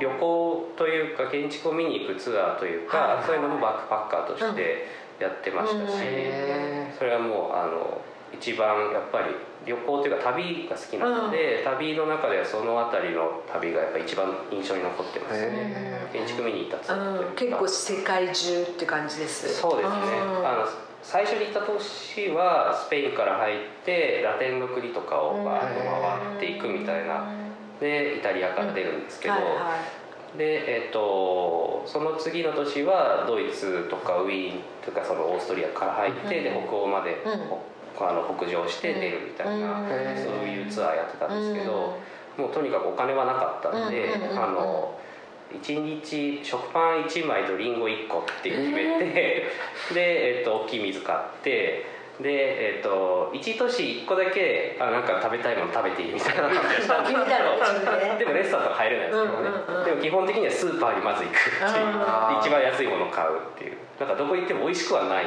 [0.00, 4.86] 旅行というか建築を見に行くツアーというかそういうのもバックパッカーとして
[5.18, 8.00] やってましたしへそれはもうあの
[8.32, 9.34] 一番やっぱり
[9.68, 15.48] 旅行というか旅が好きなので旅の中ではその辺りの旅がやっぱ一番印象に残ってますね。
[15.52, 16.94] へ建築見に行った
[17.36, 19.60] 結構世界中って感じです。
[19.60, 19.96] そうですね。
[20.24, 20.46] うん。
[20.48, 20.68] あの
[21.02, 27.28] 最初に行った年はスペインから入ってラテンの国とかをバーッと回っていくみたいな。
[27.80, 29.48] でイタリアから出るんですけど、はいは
[30.34, 30.38] い。
[30.38, 37.38] で、えっとその次の年はドイツとかウィーンとかそのオーストリアから入って、で北欧まで、うん。
[37.48, 37.62] ほ
[38.06, 39.88] あの北上して出るみたいな、うん。
[39.88, 41.98] そういうツアーやってたんですけど、
[42.36, 44.98] もうとにかくお金はなかったんで、あの
[45.52, 49.46] 1日食パン1枚とリンゴ1個って決めて、
[49.94, 51.86] で、えっと、大きい水買って
[52.20, 56.42] で、えっと、1都市1個だけあなんか食べたいもの食べていいみたいな。
[56.42, 61.38] 感じがしたんでもレストランとか入れないですけどね、でも基本的にはスーパーにまず行くっ
[61.72, 61.88] ていう。
[62.42, 65.24] 一番安いものを買うっていうなんかどこ行っても美味しくはない。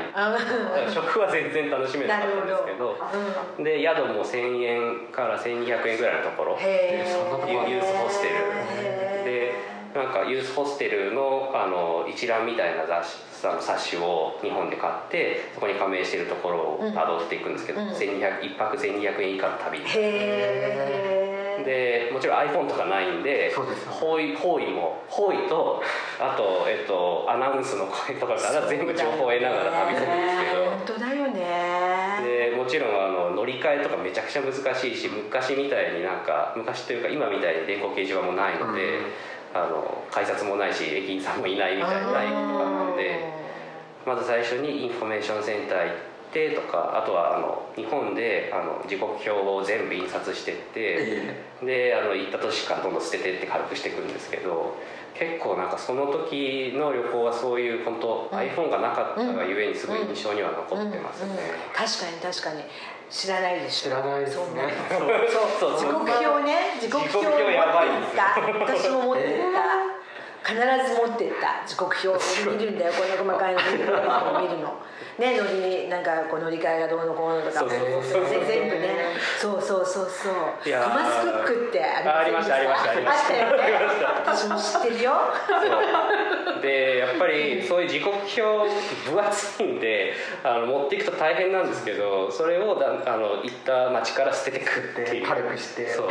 [0.90, 2.98] 食は全然楽しめなかったんですけど。
[3.58, 3.64] うん。
[3.64, 6.58] で宿も1000円から1200円ぐらいのところ。
[6.58, 7.04] へ
[7.52, 8.36] ユーユースホステル。
[8.36, 9.54] へ
[9.94, 17.90] でなんかユースホステルのあの一覧みたいな雑誌あの冊子を日本で買ってそこに加盟してるところをたどっていくんですけど、うん。
[17.90, 19.80] 1200一泊1200円以下の旅。
[19.80, 21.21] ーへー
[21.64, 23.54] でもちろん iPhone とかないんで
[23.90, 25.02] 方位方位も。
[25.08, 25.82] 方位と
[26.20, 30.66] あと、えっと、アナウンスの声とかから全部情報を得ながら旅するんですけど。
[30.66, 32.52] 本当だよね。
[32.52, 39.06] でもちろんあの乗り換えとかめちゃくちゃ難しいし昔みたいになんか昔というか今みたいに電光掲示板もないので、うん。
[39.54, 43.20] あの改札もないし駅員さんもいないみたいなないとかなんで
[44.06, 46.11] まず最初にインフォメーションセンター行って
[46.56, 54.76] とかあとはあの日本であの時刻表を全部印刷してって、えであの行った都市からどんどん捨ててって軽くしていくんですけど
[55.14, 61.30] 結構なんかその時の旅行はそういう本当、iPhone がなかったがゆえにすごい印象には残ってますね。
[61.30, 61.38] うんうん
[61.76, 62.64] 確かに確かに。
[63.12, 64.46] 知らないでしょ知らないですね。
[64.46, 64.64] そんな
[65.60, 65.80] そうそう。
[65.80, 66.80] 時刻表ね。
[66.80, 68.40] 時刻表やばい持ってった。
[68.80, 69.91] 私も持ってった、
[70.44, 72.94] 必ず持ってった時刻表を見るんだよ。
[72.94, 74.82] この細かいの見るの。
[75.20, 77.60] ね乗りなんかこう乗り換えがどうのこうのとか。
[77.60, 78.24] そうそうそう。
[78.24, 78.96] ね全部ね。
[79.40, 80.34] そうそうそうそう。
[80.34, 82.92] トマス・クックってありましたありました。
[82.92, 83.38] ありました。
[83.38, 83.64] よね。
[84.26, 85.14] 私も知ってるよ。
[86.62, 88.42] でやっぱりそういう時刻表
[89.10, 95.28] 分厚いんであの持っていくと大変なんですけどそれをだあの行った町から捨ててくっていう。
[95.28, 95.88] 軽くして。
[95.88, 96.08] そう。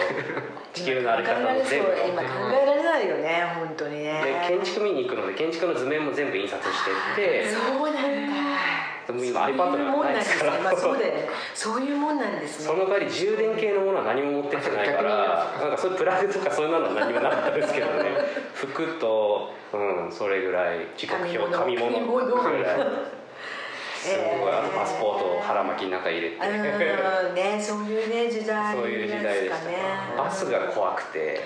[0.73, 2.29] 地球の歩き方を全部今考
[2.62, 7.51] えられないよね本当にねでで建築見に行くので建築の図面も全部印刷してって。
[7.51, 8.35] そうなんだ。
[9.07, 10.51] でも今 iPad なんかないですから。
[10.55, 10.87] そういうもんなんですね。
[10.87, 11.29] まあそうだよね。
[11.55, 12.67] そういうもんなんですね。
[12.67, 18.11] その代わり充電系のものは何も持ってってないからなんかそういうプラグとかそういうのは何もなかったですけどね。
[18.55, 21.59] 服と、うん、それぐらい時刻表紙物。
[21.59, 23.20] 紙物ぐらい
[24.01, 26.37] すごいあとパスポートを腹巻きの中入れて。
[26.37, 30.23] うんねそういうね時代そういう時代でした。
[30.23, 31.41] バスが怖くて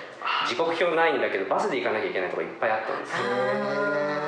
[0.49, 3.17] 時刻表ないんだけどバスで行かなきゃいけないとこいっぱいあったんですよ。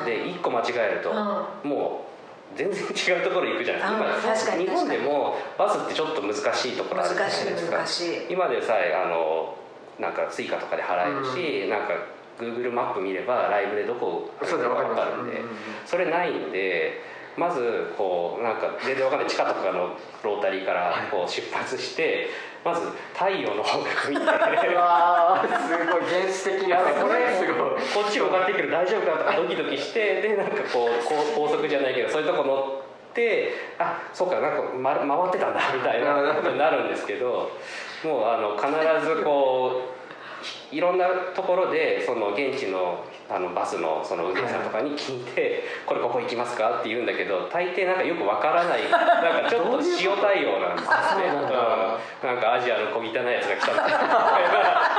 [0.05, 2.07] で1個間違えるとうも
[2.55, 7.77] う全然違うところ行くじゃないうんですか確かに今日本でもバスってちょっと難しいところあるじゃないですか。
[7.79, 8.33] 難しい難しい。
[8.33, 9.57] 今でさえあの
[9.99, 11.25] なんか Suica とかで払える
[11.65, 11.95] し、なんか
[12.39, 15.17] Google マップ見ればライブでどこそうだわかります。
[15.17, 15.57] るんで、うんうんうん。
[15.87, 17.01] それないんで
[17.37, 22.29] まずこうなんか全然わかんない地下とかのロータリーからこう出発して
[22.65, 22.81] まず
[23.13, 24.23] 太陽の方角見て。
[24.23, 24.27] う
[24.77, 28.05] わーすごい原始的なこれすごい。
[28.05, 37.51] こっち向かってくる大丈夫かとかドキドキしてでなんかこうこう高速じゃないけどそういうとこ乗ってあそうかなんか、ま、回ってたんだみたいなことになるんですけど
[38.05, 38.69] もうあの必
[39.07, 39.96] ずこう
[40.73, 54.97] いろんなところでその現地のあのバスのその運転手さんとかに聞いて「これここ行きますか?」って言うんだけど大抵なんかよくわからないなんかちょっと塩対応なんですよねうなんなんかアジアの小汚いやつが来たみたいな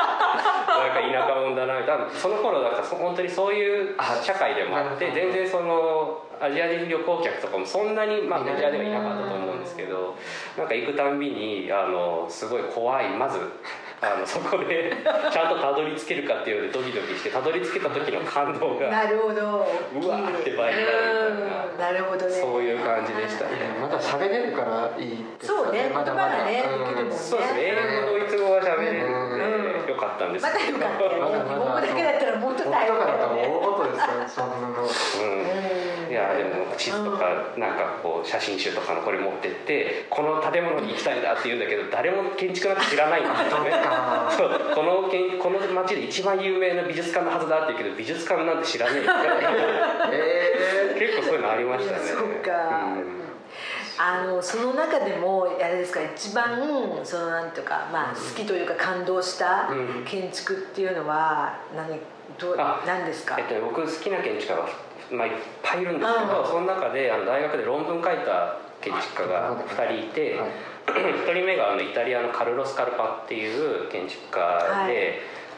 [0.77, 1.80] なんか田舎者だな。
[1.80, 10.15] みたいなその頃だからそ本当にそういう社会でもあって全然そのアジア人旅行客とかもそんなに、まあ、メジャーではいなかったと思うんですけど
[10.58, 13.10] なんか行くたんびにあのすごい怖い。
[13.10, 13.39] まず
[14.00, 14.94] あのそこで
[15.34, 19.42] ちゃんとたどり着けるかっていうのでドキドキしてたどり着けた時の感動がなるほど。
[19.96, 21.66] うわーって倍になるみたいな。
[21.66, 22.32] うんなるほどね。
[22.32, 23.52] そういう感じでしたね。
[23.82, 26.46] まだ喋れるからいいですよそうねまだまだ。
[26.46, 27.12] ねうん。
[27.12, 27.60] そうですね。
[27.74, 29.86] 英語ドイツ語が喋れるんうん。
[29.86, 30.44] でよかったんです。
[30.46, 31.04] まだよかった。
[31.04, 31.36] よねまだ。
[31.44, 34.84] 日本語だけだったらもっと大変僕とかだったらだよね大事ですよそんなの。
[34.84, 35.87] うん
[36.17, 43.60] いやでも地図とかなんかこう写真集とかのこれ持ってってこの建物に行きたいんだって言うんだけど誰も建築なんて知らないんですよ
[44.34, 51.99] そう このけんこの町で一番有名な美術館のはずだって言うけど美術館なんて知らねえみたいなえ結構そういうのありましたね。
[51.99, 53.27] そうか、うん
[54.00, 56.58] あのその中でもあれですか一番
[57.04, 60.06] そのなんていうか、まあ、好きというか感動したうん。
[60.06, 62.00] 建築っていうのは何
[62.38, 63.38] どうあ何ですか？
[63.40, 64.68] えっと、僕好きな建築家が、
[65.12, 65.34] まあ、いっ
[65.64, 66.48] ぱいいるんですけど、うん。
[66.48, 70.50] その中であの大学で論文書いた建築家が2人いて、はい。
[70.88, 74.94] 1人目があのイタリアのカルロス・カルパっていう建築家で、はい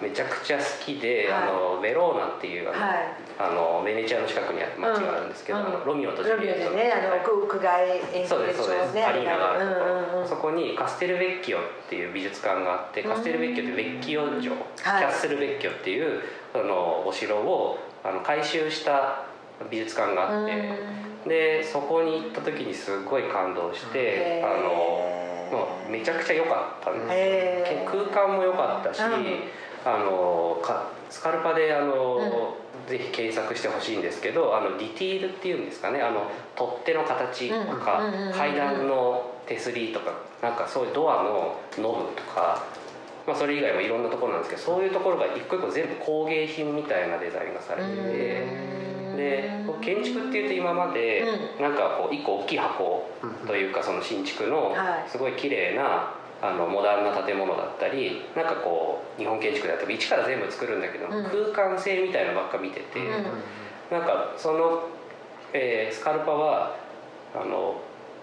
[0.02, 1.44] めちゃくちゃ好きで、はい。
[1.44, 3.08] あのベローナっていうあの、はい。
[3.40, 5.66] あのベネチアの近くにある町があるんですけど、うん。
[5.66, 6.72] あのロミオとジュリエット。
[6.72, 9.86] のねあの屋屋外演そうですそうです、ねアリーナがあるとこ。
[9.86, 10.28] ろ、うんうんうん。
[10.28, 14.64] そこにカステルベッキオっていう美術館があってカステルベッキオってベッキオ城、はい。
[14.82, 16.22] キャッスルベッキオっていう
[16.54, 19.26] そのお城をあの改修した
[19.70, 24.48] 美術館があって、でそこに行った時にすごい感動してへー。
[24.48, 29.26] あのもうめちゃくちゃ良かったんです空間も良かったし、うん
[29.86, 32.56] あのかスカルパであの、
[32.88, 36.02] ぜひ検索してほしいんですけどあのディティールっていうんですかね。
[36.02, 40.14] あの取っ手の形とか、うんうんうんうん階段の手すりとか
[40.44, 42.64] なんかそういうドアのノブとか、
[43.26, 48.80] まあ、それ以外もいろんなところなんですけどそういうところが一個一個全部工芸品みたいなデザインがされてて。
[49.18, 49.50] で
[49.82, 51.26] 建築っていうと今まで
[51.60, 53.10] うなんかこう一個大きい箱
[53.46, 55.10] というかその新築のはい。
[55.10, 61.26] すごい綺麗なあのモダンな建物だったりなんかこう日本建築だったり一から全部作るんだけどうん。
[61.54, 63.08] 空間性みたいのばっか見ててうん。
[63.92, 64.84] なんかその、
[65.54, 66.76] えースカルパは
[67.36, 67.82] あの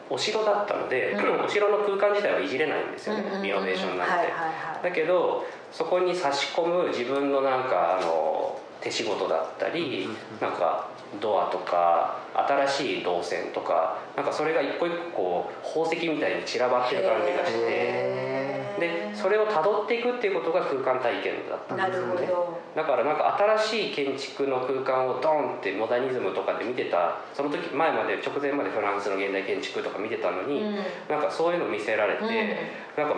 [0.09, 1.45] お城だったので、うん。
[1.45, 4.13] お城の空間自体はいじれないんですよね、うんうんうんリノベーションなんて。
[4.13, 4.83] はいはいはい。
[4.83, 10.09] だけどそこに差し込む自分のなんかあの手仕事だったり、
[10.41, 10.89] なんか
[11.21, 18.47] ドアとか新しい動線とかなんかそれが一個一個こう宝石みたいに散らばってる感じがして
[18.79, 22.29] でそれをたどっていくっていうことが空間体験だったんですよね。
[22.77, 30.77] だからなんか新しい建築の空間をドンってモダニズムとかで見てたその時前まで直前までフランスの現代建築とか見てたのに、うん。
[31.09, 33.03] なんかそういうの見せられて、うん。
[33.03, 33.17] なんか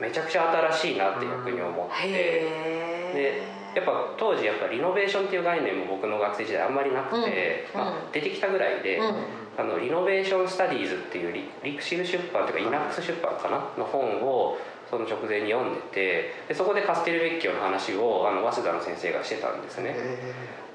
[0.00, 3.42] めちゃくちゃ新しいなって逆に思って、へで
[3.74, 7.80] やっぱ当時やっぱリノベーションっていう概念も僕の学生時代あんまりなくて、うん。
[7.80, 9.14] まあ、出てきたぐらいで、うん。
[9.58, 14.58] あのリノベーション・スタディーズっていうリリクシル出版というかイナックス出版かなの本を
[14.90, 19.96] その直前に読んでてでそこでカステルベッキオの話をあの早稲田の先生がしてたんですね。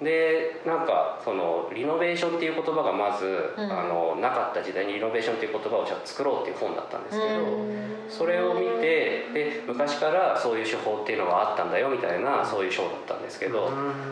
[0.01, 3.71] でなんかそのリノベーションっていう言葉がまず、うん。
[3.71, 13.71] あのなかった時代にリノベーションっていう言葉をじゃあ作ろうっていう本だったんですけど、うんそれを見てで昔からそういう手法っていうのがあったんだよみたいなそういう章だったんですけど、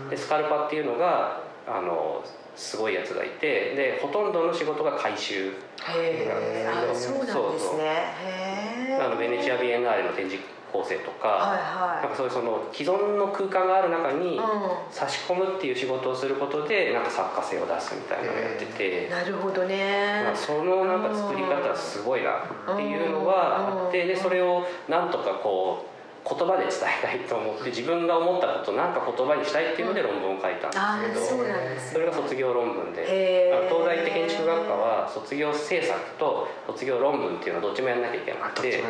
[0.09, 2.23] でスカルパっていうのがあの
[2.55, 5.51] すごいやつがいてでほとんどの仕事が回収へ
[5.87, 7.83] えあそうなんですそうそうね。
[8.25, 14.43] へえあのベネチア・ビエンナーレの展示構成とか,、はいなんかそういうその既存の空間がある中には
[14.91, 19.09] い差し込むっていう仕事をすることでなんか作家性を出すみたいなのをやってて。
[19.09, 20.23] なるほどね。
[20.25, 22.39] まあ、そのなんか作り方すごいな
[22.73, 38.83] っていうのはあってでそれをなんとかこう言葉で伝えたいと思って自分が思ったことをなんか言葉にしたいっていうので論文を書いたあんですけどうなんそれが卒業論文で東大って建築学科は卒業制作と卒業論文っていうのをどっちもやんなきゃいけなくて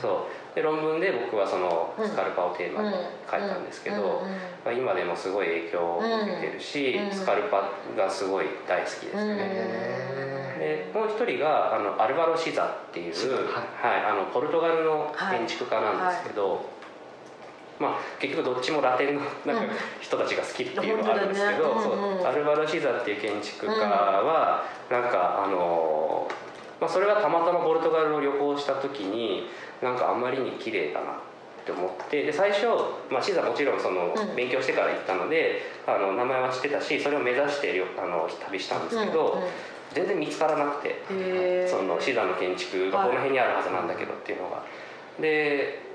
[0.00, 2.94] そうで論文で僕はそのスカルパをテーマに
[3.30, 4.18] 書いたんですけど、うんうんうん。
[4.64, 7.10] まあ、今でもすごい影響を受けてるし、うん。
[7.10, 10.10] スカルパがすごい大好きですね。
[10.58, 13.92] でもう一人があのアルバロ・シザっていう、はい。
[13.92, 16.66] はい、あのポルトガルの建築家なんですけど、
[17.78, 26.28] まあ、結局どっちもラテンの なんか人たちが好きっていうのがあるんですけど、うんうんそうアルバロ・シザっていう建築家は、なんかあの、
[26.80, 29.48] まあ、それはたまたまポルトガルを旅行した時に
[29.82, 31.14] なんかあんまりに綺麗だなっ
[31.64, 32.66] て思ってで最初、
[33.10, 34.36] まあ、シザもちろんそのうん。
[34.36, 39.48] 勉強してから行ったので、あの名前は知ってたしそれを目指して旅あの旅したんですけど、うんうん
[39.92, 41.66] 全然見つからなくて。
[41.68, 44.62] そのシザの建築がこの辺にあるはずなんだけどっていうのが、
[45.20, 45.89] で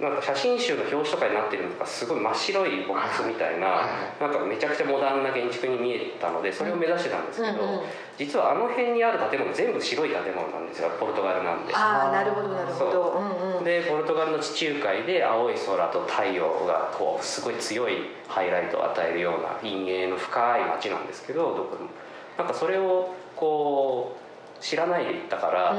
[0.00, 3.82] なんか写真集の表紙とかになってるのがすごい真っ白いボックスみたいな、は
[4.18, 7.80] いなんかめちゃくちゃモダンな建築に見えたのでそれを目指してたんですけど、うんうん
[8.18, 11.74] 実はあの辺にある建物全部白い建物なんですよポルトガルなんで。
[11.74, 13.10] ああなるほどなるほど。
[13.10, 13.54] う。
[13.54, 13.64] んうん。
[13.64, 21.90] でポルトガルの地中海で青い空と太陽がこうすごい強いハイライトを与えるような陰影の深い街なんですけどどこでも。
[22.36, 24.14] なんかそれをこ
[24.60, 25.76] う知らないで行ったから、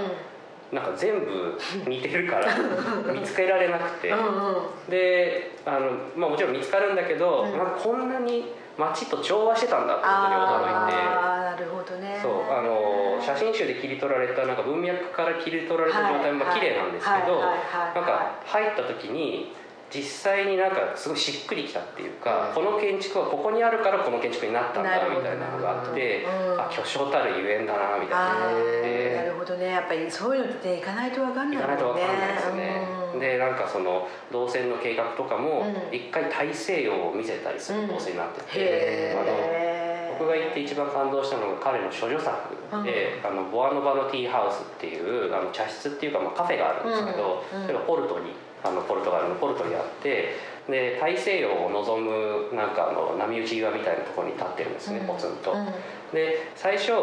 [0.73, 2.47] なんか全部似てるから
[3.13, 4.57] 見つけられなくて、うん
[4.89, 7.57] であの、まあ、もちろん見つかるんだけど、うん。
[7.57, 10.97] なんかこんなに街と調和してたんだってことに驚いて。
[10.97, 12.19] ああなるほどね。
[12.21, 17.95] そうあの写真集で切り取られたなんか文脈から切り取られた状態も綺麗なんですけどはいはいはい。
[17.95, 19.55] なんか入った時に
[19.93, 26.61] 実際になんかすごいしっくりきたっていうか、うんこの建築はここにあるからこの建築になったんだみたいなのがあって、うん。
[26.61, 29.21] あ巨匠たるゆえんだなみたいな。
[29.21, 29.67] なるほどね。
[29.67, 33.19] やっぱりそういうのって行かないと分かんない行かないと分かんないですね、うん。
[33.19, 35.95] でなんかその動線の計画とかもうん。
[35.95, 47.61] 一回大西洋を見せたりする動線になってて、あのへ僕が行って一番感動したのが彼の処女作で、あのボアノバのティーハウスっていうあの茶室っていうかまあカフェがあるんですけど、うん。
[47.61, 47.65] うん。
[47.67, 48.31] それがポルトに
[48.63, 50.35] あのポルトガルのポルトにあって
[50.69, 55.07] で大西洋を望むなんかあの波打ち際みたいなところに立ってるんですね、うん。
[55.07, 55.51] ポツンと。
[55.51, 55.65] うん。
[56.13, 56.93] で最初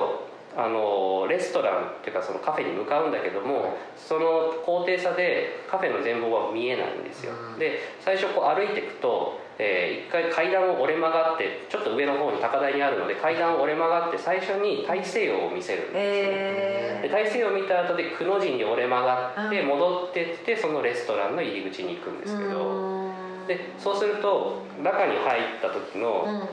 [0.56, 7.58] あのレストランっていうかそのカフェに向かうんだけども、その高低差でカフェの全貌は見えないんですよ、うん。
[7.58, 23.08] で最初こう歩いていくと、えー一回階段を折れ曲がってちょっと上の方に高台にあるので階段を折れ曲がって最初に大西洋を見せるんですよね、へで大西洋を見た後でくの字に折れ曲がってうん戻ってってそのレストランの入り口に行くんですけど、う
[23.44, 23.46] ん。
[23.46, 26.48] でそうすると中に入った時の、うん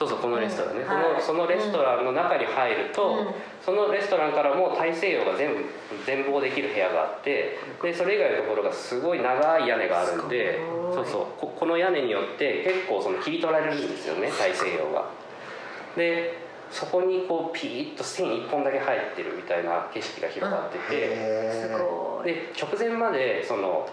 [0.00, 3.26] そうそうこのレストランね、うんそのはいそのレストランの中に入ると、うん。
[3.62, 5.60] そのレストランからも大西洋が全部
[6.06, 10.58] 全貌できる部屋があってでそれ以外のところがすごい長い屋根があるんで
[10.94, 15.04] そうそうここの屋根によって結構その切り取られるんですよね大西洋が。
[15.94, 21.08] でそこにこうピーッと線一本だけ入ってるみたいな景色が広がってて、
[22.24, 23.86] で直前までその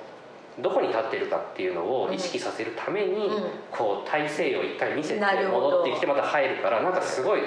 [0.60, 3.44] どこに立ってるかっていうのを意識させるために、うん。
[3.72, 7.42] こう大西洋を一回見せて戻ってきてまた入るからなんかすごい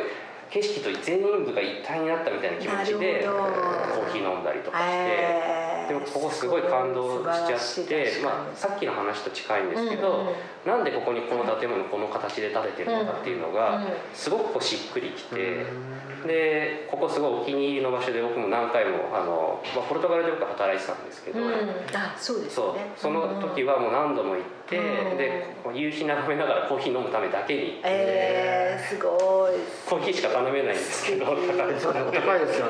[0.50, 5.69] 景色と全部が一体になったみたいな気持ちでコーヒー飲んだりとかして。
[5.90, 15.64] でもここすごい感動しちゃってまあ、さっきの話と近いんですけど、うんうんなんでここにこの建物この形で建ててるのかっていうのが、うんすごくこうしっくりきて、
[16.26, 21.54] でここすごいお気に入りの場所で僕も何回もあの、まあ、ポルトガルで僕は働いてたんですけど、うん。
[21.94, 22.66] あそうですそう。
[22.66, 25.16] よねその時はもう何度も行って、うん。
[25.16, 29.58] で夕日眺めながらコーヒー飲むためだけに、えー、すごい。
[29.86, 31.92] コーヒーしか頼めないんですけど高いですよ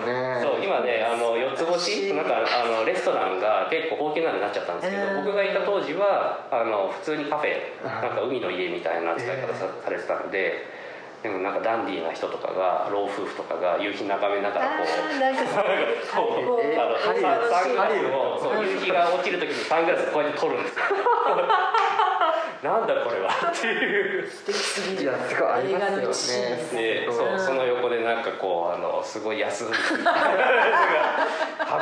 [0.01, 0.41] ね。
[0.43, 2.15] そう今ねあの四つ星？
[2.15, 5.25] なんかあのレストランが結構高級なのになっちゃったんですけど、うん。
[5.25, 10.80] 僕がいた当時はあの普通にカフェなんか海の家みたいな使い方されてたので
[11.23, 16.61] でもなんかダンディーな人とかが老夫婦とかが夕日眺めながらこうなんかそう。
[17.03, 20.85] サングラスをそう夕日が落ちる時にサングラスこうやって撮るんですよ
[22.63, 23.31] なんだこれは。
[23.33, 26.59] っていう素敵すぎるいやすごいあり映画のますよね。
[26.71, 29.65] シーンでうんそうその横でなんかこうあのすごい安い。
[29.73, 29.79] か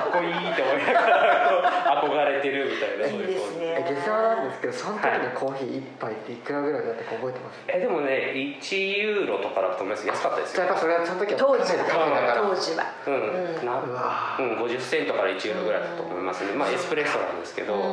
[0.06, 3.06] っこいいって思いながらこう憧れてるみたいな。
[3.06, 3.74] いいですね。
[3.78, 7.58] え下世話なんですけどその時のコーヒー一杯っていくらぐらいだったか覚えてます？
[7.66, 10.64] えでもね1ユーロとかだと思います安かったですよ。
[10.64, 11.38] やっぱそれはその時は。
[11.40, 12.84] 当時かなり高いだから当時は。
[13.06, 13.16] うん、う
[13.62, 17.86] んなうわうん、50セントから1ユーロぐらいだったと思いますね、まあエスプレッソなんですけど、ううんん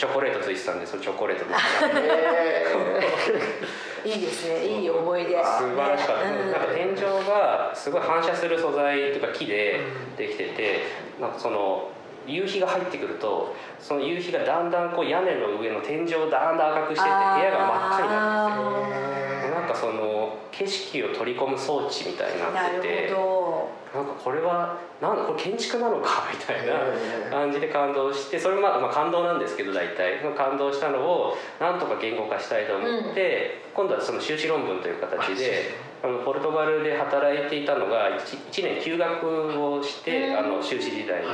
[0.00, 1.50] チョコレートついてたんでそのチョコレートで
[4.02, 4.64] え いいですね。
[4.64, 5.36] いい思い出。
[5.44, 6.52] 素晴らしかった、うん。
[6.52, 6.96] なんか天井
[7.28, 9.78] がすごい反射する素材というか木で
[10.16, 10.78] できてて
[11.20, 11.90] なんかその
[12.26, 19.54] 夕日が入ってくるとその夕日がだんだんこう屋根の上の天井をだんだん赤くしてって部屋が真っ赤になるんですよ。
[19.54, 23.10] なんかその景色を取り込む装置みたいにーなってて
[23.94, 30.20] なんかこれはなんだこれ建築なのか みたいな感じで感動してそれもまあ、まあ、感動なんですけど大体。
[30.36, 35.70] 感動したのをなんとか言語化したいと思って、今度はその修士論文という形で
[36.02, 40.38] あのポルトガルで働いていたのが 1, 年休学をして、うん。
[40.38, 41.28] あの修士時代に。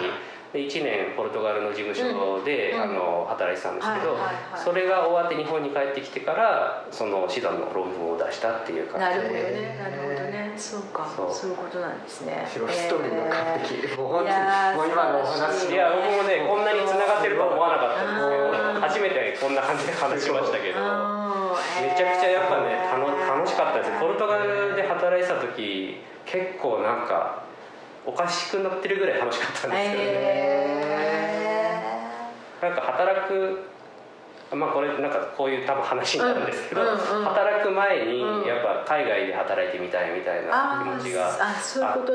[0.52, 2.82] で1年ポルトガルの事務所で、うん。
[2.82, 4.60] あの働いてたんですけど、はいはいはい。
[4.62, 9.78] それが終わって日本に帰ってきてからそのシザンの論文を出したっていう感じでるほどね。
[9.78, 10.54] なるほどね。
[10.56, 11.06] そうか。
[11.14, 11.34] そう。
[11.34, 12.46] そういうことなんですね。
[12.48, 18.04] すごいストーリーが完璧もう本当にいやーもう今のお話いや僕もねこんなに繋がってるとは思わなかった。
[18.04, 20.80] んですけどうん初めてこんな感じで話しましたけど。
[20.80, 20.82] う
[21.22, 21.36] ん
[21.80, 24.00] めちゃくちゃやっぱね楽楽しかったです。
[24.00, 27.42] ポルトガルで働いてた時結構なんか
[28.06, 31.26] おかしくなってるぐらい楽しかったんですよね、へ
[32.62, 33.76] なんか働く
[34.54, 38.46] まあこれなんかこういう多分話になるんですけど、うんうんうん働く前にうん。
[38.46, 42.12] やっぱ海外で働いてみたいみたいーなあ気持ちがーあそういうこと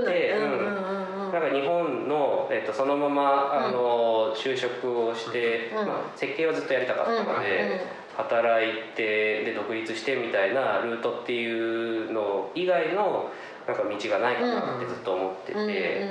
[1.32, 7.86] なんか日本の、えっとそのままあの就職をして、うんまあ、設計はずっとやりたかったので、
[8.18, 13.32] 働いてで独立してみたいなルートっていうの以外の
[13.68, 16.08] なんか道がないかなってずっと思ってて、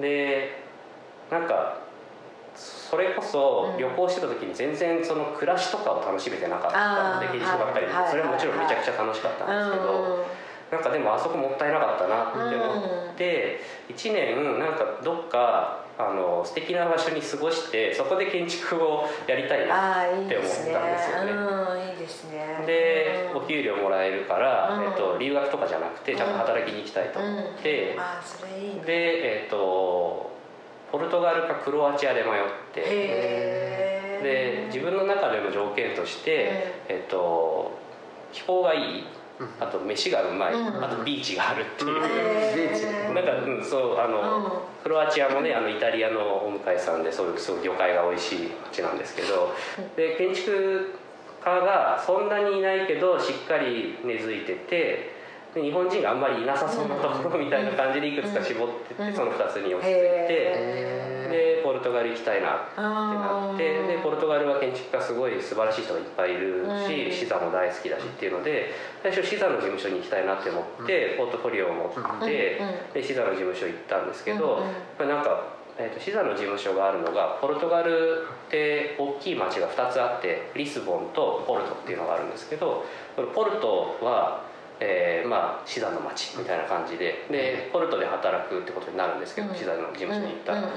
[0.00, 0.62] で
[1.30, 1.78] なんか
[2.54, 7.32] それこそ旅行してた時に全然その暮らしとかを楽しめてなかったのであー。
[7.32, 7.92] 建築ばっかりで。
[7.92, 10.42] はいそれはもちろんめちゃくちゃ楽しかったんですけど。
[10.72, 21.32] なんかでもあそこもったいなかったなって思って、1年なんかどっかあの素敵な場所に過ごしてそこで建築をやりたいなって思ったんですよね。
[21.32, 22.64] うんいいですね。
[22.66, 24.84] でうんお給料もらえるから、うん。
[24.84, 28.82] えっと、留学とかじゃなくてちゃんと働きに行きたいと思ってうん、ああそれいいね。
[28.84, 30.30] でえっと
[30.90, 32.32] ポルトガルかクロアチアで迷っ
[32.74, 32.80] て
[34.22, 37.72] で自分の中での条件として、えっと、
[38.32, 39.04] 気候がいい
[39.58, 40.84] あと飯がうまい、うん。
[40.84, 42.84] あとビーチがあるっていう、へビーチ。
[42.84, 49.54] ーなんか、うん、そうあの、クロアチアもねあのイタリアのお向かいさんでそういうすごい魚介が美味しい街なんですけど
[49.96, 50.94] で建築
[51.44, 55.22] 家がそんなにいないけどしっかり根付いてて
[55.54, 59.14] で日本人があんまりいなさそうなところみたいな感じでいくつか絞ってって、うん。
[59.14, 60.26] その2つに落ち着いて。
[60.30, 67.12] へでポルトガル行きたいなってなってうんでポルトガルは建築家すごい素晴らしい人がいっぱいいるし、うん。
[67.12, 68.70] シザも大好きだしっていうので
[69.02, 72.60] 最初シザの事務所に行きたいなって思って、ポートフォリオを持って、
[72.92, 74.62] でシザの事務所行ったんですけど、
[74.98, 82.84] なんか、えー、とシザの事務所があるのがポルトガルって大きい町が2つあってリスボンとポルトっていうのがあるんですけど
[83.34, 84.52] ポルトは
[84.84, 89.54] えーまあ、シザの町みたいな感じででポルトで働くってことになるんですけど、うん。
[89.54, 90.70] シザの事務所に行ったら、うんうん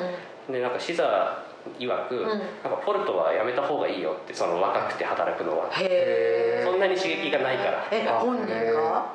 [0.45, 1.41] でなんかシザ
[1.79, 2.21] 曰く、ん。
[2.27, 2.45] なんか
[2.85, 5.71] ポルトはやめた方がいいよってその若くて働くのは。
[5.73, 7.87] そんなに刺激がないから。
[7.91, 9.09] えあ本人が？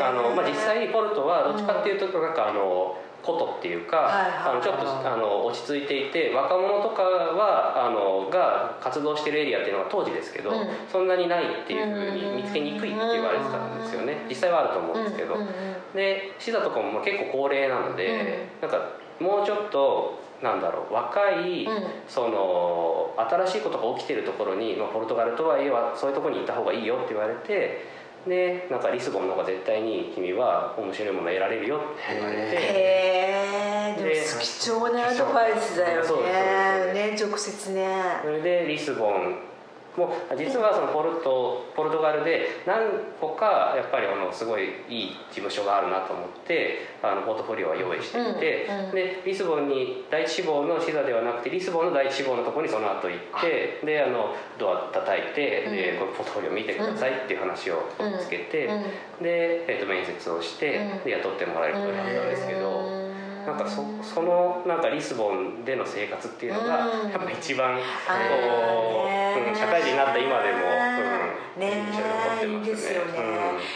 [0.00, 10.68] あの、まあ、実際にポルトはどっちかっていうとなんかあのことっていうか、あのちょっとあの落ち着いていて若者とかはあのが活動してるエリアっていうのは当時ですけど、うん。
[10.90, 14.26] そんなにないっていうふうに見つけにくいって言われてたんですよね。
[14.28, 15.54] 実際はあると思うんですけど、うんうんうん
[15.94, 21.82] でシザとかも結構高齢なので、なんかもうちょっとなんだろう若い、うん。
[22.08, 27.84] その新しいことが起きてるところに、まあ、ポルトガルとはいえはそういうところに行った方がいいよって言われて
[28.26, 37.10] でなんかリスボンの方が絶対に君は面白いもの得られるよって言われてへえでもで貴重なアドバイスだよね。
[37.12, 38.20] ね直接ね。
[38.22, 39.49] それでリスボン
[39.96, 42.78] もう実はそのポルトポルトガルで何
[43.20, 48.90] 個かやっぱりあのすごいいい事務所があるなと思ってあのポートフォリオは用意していて、うんうん。
[48.92, 55.72] でリスボンに第一志望のシザではなくてリスボンの第一志望のところにその後行ってであのドア叩いて、うん。
[55.72, 57.82] でこれポートフォリオ見てくださいっていう話を
[58.20, 59.22] つけて、うん。
[59.22, 61.04] で、えー、と面接をして、うん。
[61.04, 62.99] で雇ってもらえることになったんですけど。
[63.52, 67.10] うんなんかそそのなんかリスボンでの生活っていうのがうん。
[67.10, 68.14] やっぱ一番こあ
[69.06, 73.18] う、うん社会人になった今でも、うん、ね印象に残っていいですよね、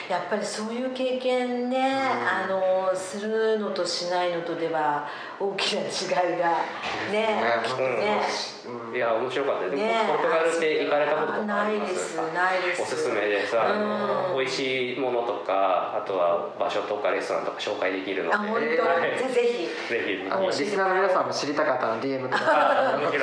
[0.09, 5.07] やっぱりそういう経験ね、あのするのとしないのとでは
[5.39, 6.59] 大きな違いが
[7.11, 7.41] ね
[7.93, 8.21] ね、
[8.67, 8.97] うん。
[8.97, 12.13] いや面白かったです、ねポルトガルって行かれたこととかあないりまです。
[12.13, 12.83] すないです。
[12.83, 14.39] おすすめですあの、うん。
[14.39, 18.35] 美味しいものとかあとは場所とかレストランとか紹介できるので。
[18.37, 18.63] あ本当、は
[19.07, 19.19] い。
[19.19, 22.39] ぜぜひぜひあリスナーの皆さんも知りたかったら DM くだ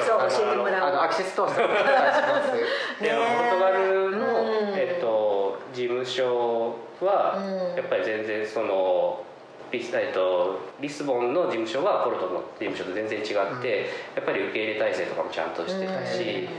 [0.05, 0.89] そう教えてもらおう。
[0.89, 3.03] あのアクセス通してお願いします。
[3.03, 4.77] でねポルトガルの、うん。
[4.77, 7.75] えっと、事務所は、うん。
[7.75, 9.23] やっぱり全然その
[9.71, 13.25] リス,、えっと、リスボンの事務所はポルトの事務所と全然違っ
[13.61, 16.49] て、やっぱり受け入れ体制とかもちゃんとしてたし、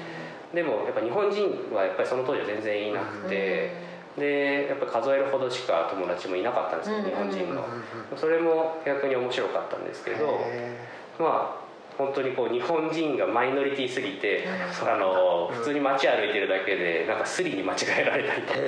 [0.55, 10.77] でもやっぱ日本人はやっぱりその当時は全然いなくて、でやっぱ数えるほどしか友達もいなかったんですよ、うん日本人の、うんそれも逆に面白かったんですけど、へ
[11.19, 11.63] まあ
[11.97, 14.89] 本当にこう日本人がマイノリティすぎて、うん。
[14.89, 18.59] あの普通に街歩いてるだけでなんかスリに間違えられたりとか、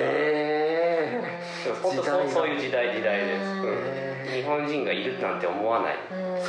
[1.83, 3.61] 本当そうそういう時代時代です、うん。
[3.61, 6.33] うん日本人がいるなんて思わない、うん。
[6.33, 6.41] うん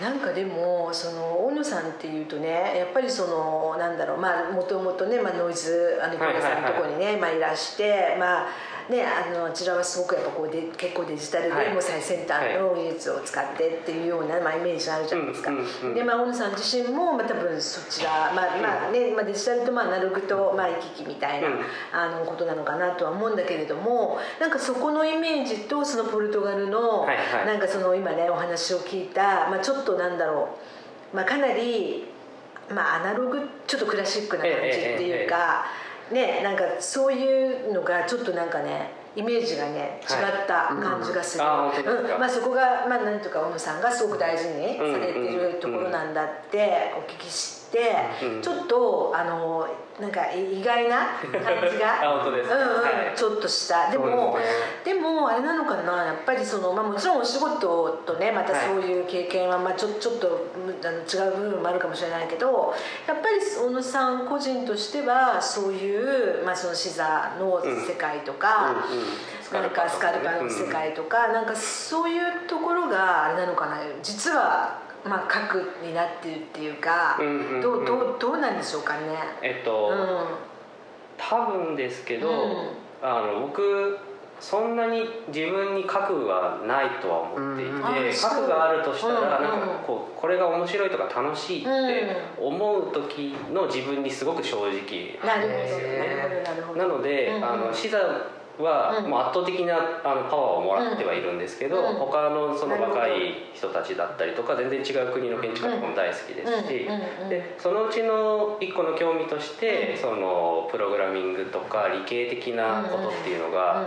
[0.00, 8.46] なんかでもその大野さんっていうとねやっぱりそのなんだろうまあもともとね、まあ、ノイズあのさんのとこにね、まあ、いらしてまあ
[8.90, 11.72] ねあのあちらはすごくやっぱこうで結構デジタルではい。
[11.72, 15.52] もう最先端の技術を使ってっていうような、まあ、イメージがあるじゃないですか、
[15.94, 21.60] でまあ大野さん自身も、まあ、多分そちらまあまあね、まあ、デジタルとまあアナログと、まあ、行き来みたいな、うん。
[21.92, 27.46] あのことなのかなとは思うんだけれどもなんかそこのイメージとそのポルトガルの、はいはい。
[27.46, 30.48] なんかその今ねお話を聞いた、まあ、ちょっとなんだろ
[31.12, 32.06] う、まあ、かなり、
[32.70, 34.60] まあ、アナログちょっとクラシックな感じっ
[34.96, 35.64] ていうか、
[36.12, 41.88] ねなんかそういうのがちょっとなんかねイメージがね違った感じがする、はいうん。
[41.88, 42.18] あ本当ですか。
[42.18, 47.59] まあ、そこが、まあ、なんとか小野さんがすごく大事にされてるところなんだってお聞きして、
[48.22, 49.66] うんちょっとあの
[50.00, 52.00] なんか意外な感じが。
[52.02, 52.82] あ本当ですうんうん。
[52.82, 53.12] はい。
[53.14, 53.90] ちょっとした。
[53.90, 54.44] でもで
[54.82, 56.04] すでもあれなのかな？
[56.04, 62.74] やっぱりその、まあ、もちろんお仕事とねまたそういう経験は、まあ、ちょちょっとむあの違う部分もあるかもしれないけど
[63.06, 69.62] やっぱり小野さん個人としてはそういう、まあ、その視座の世界とか、うんうん。
[69.62, 73.78] なんかスカルパの世界とか、なんかそういうところがあれなのかな？
[74.00, 79.00] 実は、まあ、核になってるっていうか、うんどうどうどうなんでしょうかね。
[79.42, 80.26] えっと、うん。
[81.16, 82.68] 多分ですけど、うん。
[83.02, 83.98] あの僕
[84.40, 96.44] そんなに自分に核はないとは思っていて、うん核があるとしたら、なんかこうこれが面白いとか楽しいって思う時の自分にすごく正直なるほど、ですよね。
[96.76, 97.98] なので、あの視座
[98.62, 99.10] はうん。
[99.10, 101.96] もう圧倒的なあのパワーをもらってはいるんですけど、うん。
[101.96, 106.88] 他のその若い人たちだったりとか全然違う国の建築家とかも大好きですし、
[107.28, 110.00] でそのうちの一個の興味として、うん。
[110.00, 113.86] そのプログラミングとか理系的なことっていうのが、うん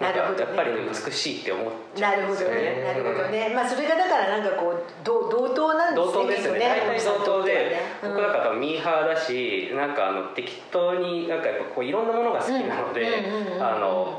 [0.00, 0.40] なるほどね。
[0.40, 2.82] やっぱりね美しいって思っちゃなるほどうんですよね。
[2.82, 6.60] なるほどね、まあそれがだからなんかこう同同等なんですね同等ですよね。
[6.60, 8.10] 大体同等で、うん。
[8.10, 13.22] 僕なんかミーハーだしなんかあの適当になんかやっぱこういろんなものが好きなので、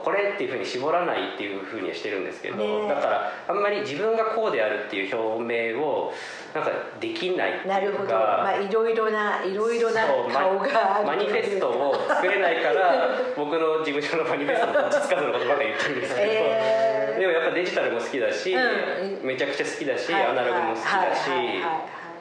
[0.04, 2.88] これっていうふうに絞らないっていうふうにはしてるんですけど、ね。
[2.88, 6.14] だからあんまり自分がこうであるっていう表明を
[6.54, 6.72] なんか
[7.02, 8.14] できないなるほど。
[8.14, 17.20] まあいろいろないろいろな顔がマニフェストを作れないから僕の事務所のマニフェストもどっちつかずのことばっかり言ってるんですけど、えー。
[17.20, 19.28] でもやっぱデジタルも好きだし、うん。
[19.28, 20.26] めちゃくちゃ好きだし、はい。
[20.28, 21.30] アナログも好きだし、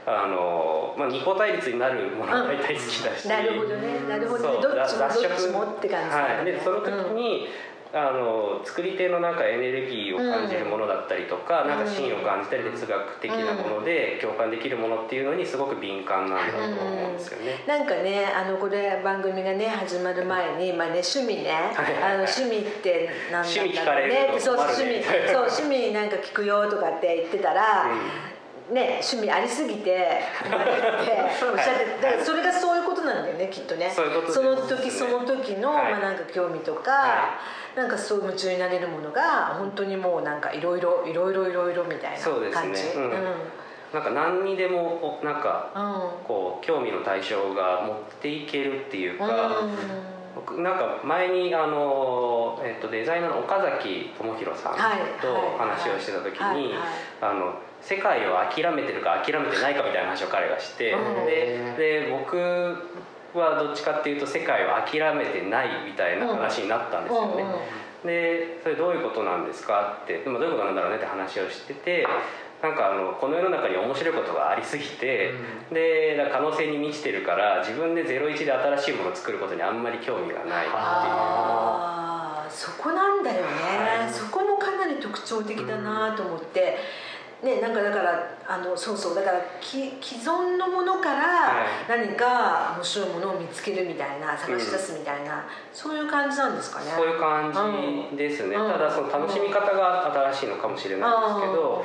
[0.06, 4.00] あのまあ、二項対立になるものは大体好きだし、なるほどね。
[4.08, 4.62] なるほどね。
[4.62, 6.10] どっちもどっちもって感じ。
[6.10, 7.48] だねはい、でその時に、
[7.94, 11.68] あの作り手のなんかエネルギーを感じるものだったりとか、うん。
[11.68, 17.64] なんか芯を感じたり哲学的なもので共感できるものっていうのにすごく敏感なんだと思うんですよね。
[17.66, 27.86] なんかねあのこれ番組がね始まる前に、まあね、趣味ね、はいあの趣味って何なんだろう趣味聞かれるそう趣味そう趣味なんか聞くよとかって言ってたら、
[28.72, 30.20] ね趣味ありすぎてて
[31.44, 33.90] おっしゃってだからそれがそういうことなんだよねきっとね。
[33.90, 35.92] そういうことですの時その時の、はい。
[35.92, 37.38] まあ、なんか興味とか、は
[37.76, 42.62] なんかそう夢中になれるものが本当にもうなんかいろいろいろいろいろいろみたいなそうですね。
[42.62, 42.82] 感じ。
[42.96, 43.12] うん。
[43.92, 46.26] なんか何にでもおなんかうん。
[46.26, 49.28] こう興味の対象が持っていけるっていうか、う
[49.66, 49.76] ん。
[50.34, 54.98] 僕なんか前にあの、えっと、デザイナーの岡崎智弘さんはい。
[55.20, 56.74] と話をしてた時に
[57.20, 57.54] あの
[57.84, 61.26] 世界を諦めてるか諦めてないかみたいな話を彼がしてうん。
[61.26, 62.36] でで僕
[63.38, 67.42] はどっちかっていうと世界を諦めてないみたいな話になったんですよね。
[67.42, 68.06] うんうん。
[68.06, 72.06] でそれどういうことなんですかってでもどういうことなんだろうねって話をしてて
[72.62, 75.32] なんかあのこの世の中に面白いことがありすぎて、
[75.70, 80.72] でだから可能性に満ちてるから自分で01で新しいものを作ることにあんまり興味がないっていう。
[80.74, 84.12] あーそこなんだよね、はい。
[84.12, 86.78] そこもかなり特徴的だなと思って、
[87.42, 91.88] ねなんかだからあのそうそうだからき既存のものからはい。
[91.88, 96.86] 何か面白いものを見つけるみたいな探し出すみたいな、そういう感じなんですかね。
[96.96, 97.52] そういう感
[98.10, 98.72] じですね、うん。
[98.72, 101.84] ただその楽しみ方が新しいのかもしれないんですけど、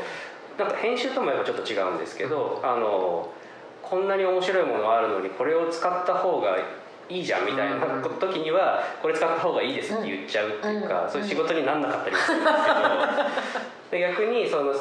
[0.58, 3.30] なんか編集ともやっぱちょっと違うんですけど、あの
[3.82, 6.58] こんなに面白いものあるのにこれを使った方が
[7.10, 7.78] いいじゃんみたいな
[8.20, 11.12] 時にはこれ使った方がいいですって言っちゃうっていうか、うん。
[11.12, 14.74] そういう仕事になんなかったりもするんですけど で逆にその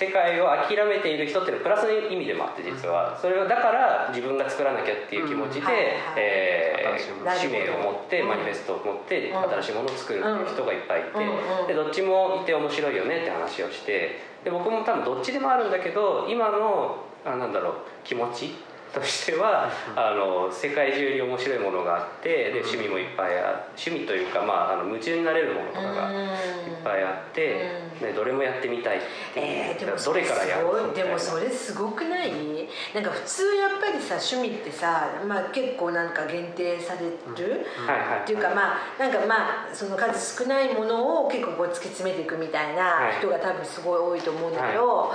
[0.00, 3.18] 世界を諦めている人っていうのはプラスの意味でもあって実は。
[3.20, 5.66] それはだから自分が作らなきゃっていう気持ちで、うん。
[5.66, 5.76] はい。
[5.76, 5.92] はい。
[6.16, 6.96] え
[7.38, 9.38] 使命を持ってマニフェストを持ってうん。
[9.60, 11.12] 新しいものを作るっていう人がいっぱいいて、
[11.68, 15.70] でどっちもいて面白いよねって話をしてで僕も多分どっちでもあるん。
[15.70, 17.52] だけど今のあなん。
[17.52, 18.54] だろう気持ち
[18.92, 27.70] としてはあの世界中に面白いものがあってで趣味もいっぱいあ趣味というか、まあ、あの夢中になれるものとかがいっぱいあって、
[28.00, 29.00] ね、どれもやってみたいっ
[29.34, 32.32] ていう、えー、でもどれからやるでもそれすごくない？
[32.94, 37.00] なんか普通やっぱりさ趣味ってさ、まあ、結構なんか限定され
[37.36, 45.12] る、はいはいっていうかまあなんかまあその数少ないものを結構こう突き詰めていくみたいな人が多分すごい多いと思うんだけど、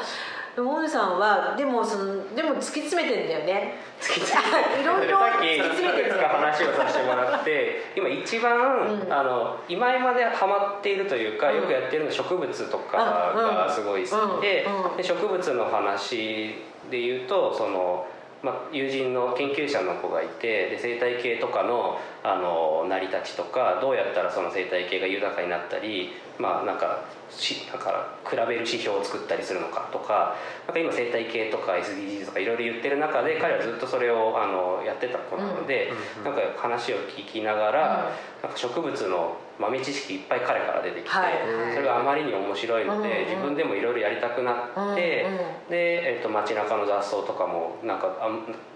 [0.56, 3.76] でも大野さんはでもそのでも突き詰めてんだよね。
[4.00, 8.56] 突き詰めていろいろ さっき突き詰めていくつか話をさせてもらって今一番、
[9.04, 9.14] うん。
[9.14, 11.58] あの今までハマっているというか、うん。
[11.58, 12.98] よくやってるのは植物とか
[13.36, 14.98] がすごい好きで,、うんうん。
[14.98, 16.56] で植物の話
[16.90, 18.08] で言うとその、
[18.42, 30.36] まあ、友人の研究者の子がいてで生態系とかのあの成り立ちとかどうやったらその生態系が豊かになったりまあなんかしだから比べる指標を作ったりするのかとか
[30.68, 35.92] なんか今生態系とか SDGs とかいろいろ言ってる中で彼はずっとそれをあのやってた子なので、
[36.24, 38.12] なんか話を聞きながら、
[38.44, 41.34] なんか植物の豆知識いっぱい彼から出てきて、はい。
[41.74, 48.30] それがあまりに面白いので、うん自分でもいろいろやりたくなって、うんうんで、えっと街中の雑草とかもなんかあ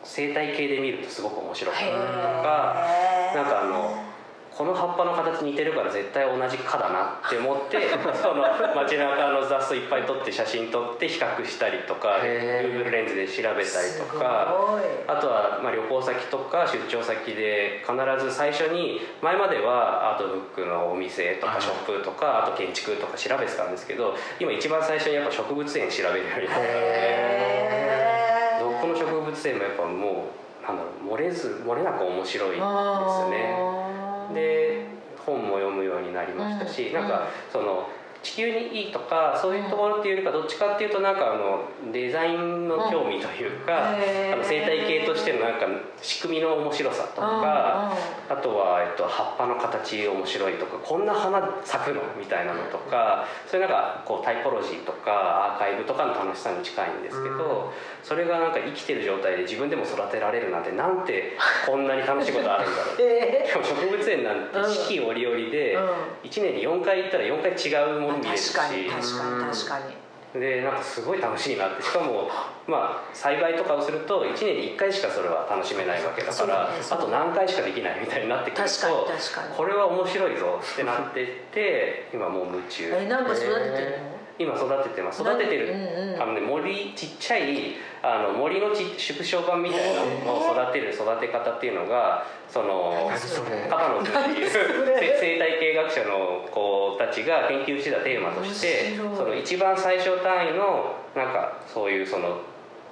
[0.03, 2.85] 生態系で見るとすごく面白かったりとか。
[3.35, 4.08] なんかあの
[4.59, 7.79] この葉っぱの形似てるから絶対同じ科だなって思って
[8.21, 8.43] その
[8.75, 14.53] 街中の雑草いっぱい撮って写真撮って比較したりとか Google レンズで調べたりとか
[15.07, 28.59] あとはまあ旅行先とか出張先で必ず最初に前まではアートブックのお店とかショップとかあと建築とか調べてたんですけど今一番最初にやっぱ植物園調べるようになってへー。
[28.59, 30.25] どこの植物園もやっぱも
[30.61, 34.08] うなんだろう漏れず漏れなく面白いですね。
[34.33, 34.85] で
[35.25, 37.89] 本も読むようになりましたし、うんなんかその
[38.21, 45.65] 地球にいいとかそういうところっていうよりかどっちかっていうとなんかあのデザインの興味というか、あの生態系としてのなんか
[46.01, 47.93] 仕組みの面白さとか、
[48.29, 57.71] あとは、えっと、葉っぱの形面白いとかこんな花咲くのみたいなのとかそういうなんかこうタイポロジーとかアーカイブとかの楽しさに近いんですけど、
[58.03, 62.95] それがなんか生きてる状態で自分でも育てられるなんてなんてこんなに楽しいことあるんだろう。
[63.01, 66.29] えしかも植物園なんて四季折々でうん。
[66.29, 68.53] 1年に4回行ったら4回違うもの見れるし。
[68.53, 70.39] 確かに確かに確かに。
[70.39, 71.81] でなんかすごい楽しいなって。
[71.81, 72.29] しかも
[72.67, 79.07] まあ栽培とかをすると1年に1回しかそれは楽しめないわけだから、ねあと何回しかできないみたいになってくると
[79.57, 84.19] これは面白いぞってなってって今もう夢中えなんか育ててるの？
[84.39, 85.21] 今育ててます。
[85.21, 93.67] 育ててる、うんうんあのね森ちっちゃいあの森のち縮小版みたいなのを育てる育て方っていうのがその何それ？
[93.67, 94.98] 片野君っていう
[97.09, 102.39] ちが研究してたテーマとしてその一番最小単位のなんかそういうその、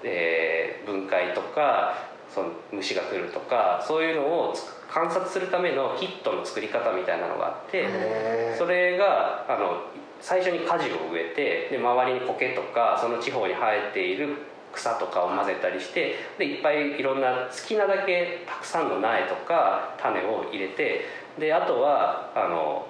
[0.04, 1.94] えー分解とか
[2.34, 8.56] その虫が来るとかそういうのをつ観察するためのキットの作り方みたいなのがあって。
[8.58, 9.84] それがあの
[10.20, 14.38] 最初に果樹を植えてで周りに苔とかその地方に生えている
[14.74, 21.06] 草とかを混ぜたりしてでいっぱいいろんな好きなだけたくさんの苗とか種を入れて
[21.40, 22.88] であとはあの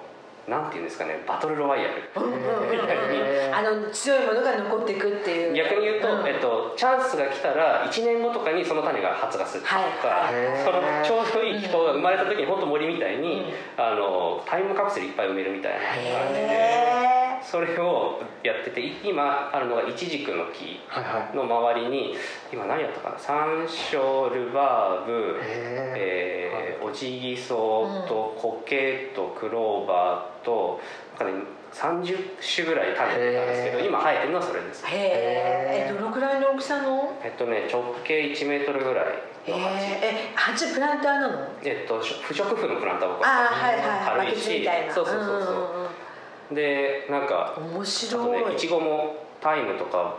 [0.48, 5.54] なんていうんですかねバトルロワイヤルあの強いものが残っていくっていう。
[5.54, 6.26] 逆に言うと、ん。
[6.26, 13.42] えっと、と、チャンスが来たら1年後とかにその種が発芽するとか、はいはいそのちょうどいい気候が生まれた時に本当森みたいに、
[13.76, 13.84] うん。
[13.84, 21.36] あのタイムカプセルいっぱい埋めるみたいな感じでへそれをやってて今あるのがイチジクの木はいはい。
[21.36, 22.14] の周りに
[22.52, 23.18] 今何やったかな？
[23.18, 34.84] 山椒ルバーブへえーオジギソウとコケとクローバーとなんかね30種ぐらい種植えたんですけど今生えてるのはそれです。
[34.88, 37.12] えへえどのくらいの大きさの？
[37.22, 39.06] えっとね直径1メートルぐらい
[39.46, 41.48] への鉢ええ鉢プランターなの？
[41.62, 44.28] えっと不織布のプランターをああはいはいはい。
[44.28, 44.94] 軽いしたいな。
[44.94, 46.54] そうそうそうそう。
[46.54, 47.74] でなんかうんうんうん。
[47.74, 48.44] 面あと白い。
[48.48, 50.16] ねいちごもタイムとか、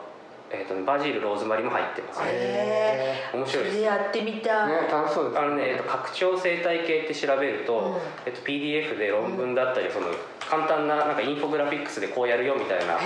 [0.52, 2.20] えっとね、バジルローズマリーも入ってます。
[2.22, 3.80] ねへえ面白いです。
[3.82, 5.40] やってみたね楽しそうです。
[5.40, 7.96] あのね、えっと、拡張生態系って調べると、うん。
[8.26, 10.08] えっと、PDF で論文だったり、その
[10.40, 12.98] 簡単ななんかインフォグラフィックスでこうやるよみたいな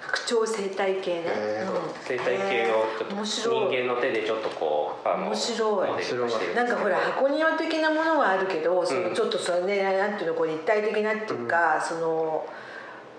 [0.00, 1.22] 拡張生態系ね。
[1.66, 1.92] うん。
[2.00, 3.82] 生態系をちょっと面白い。
[3.82, 5.90] 人間の手でちょっとこうあの面白い。
[5.90, 9.14] モデル化してるなんかほら箱庭的なものはあるけどそのうん。
[9.16, 12.46] ちょっとそれねなんていうのこう立体的なっていうか、その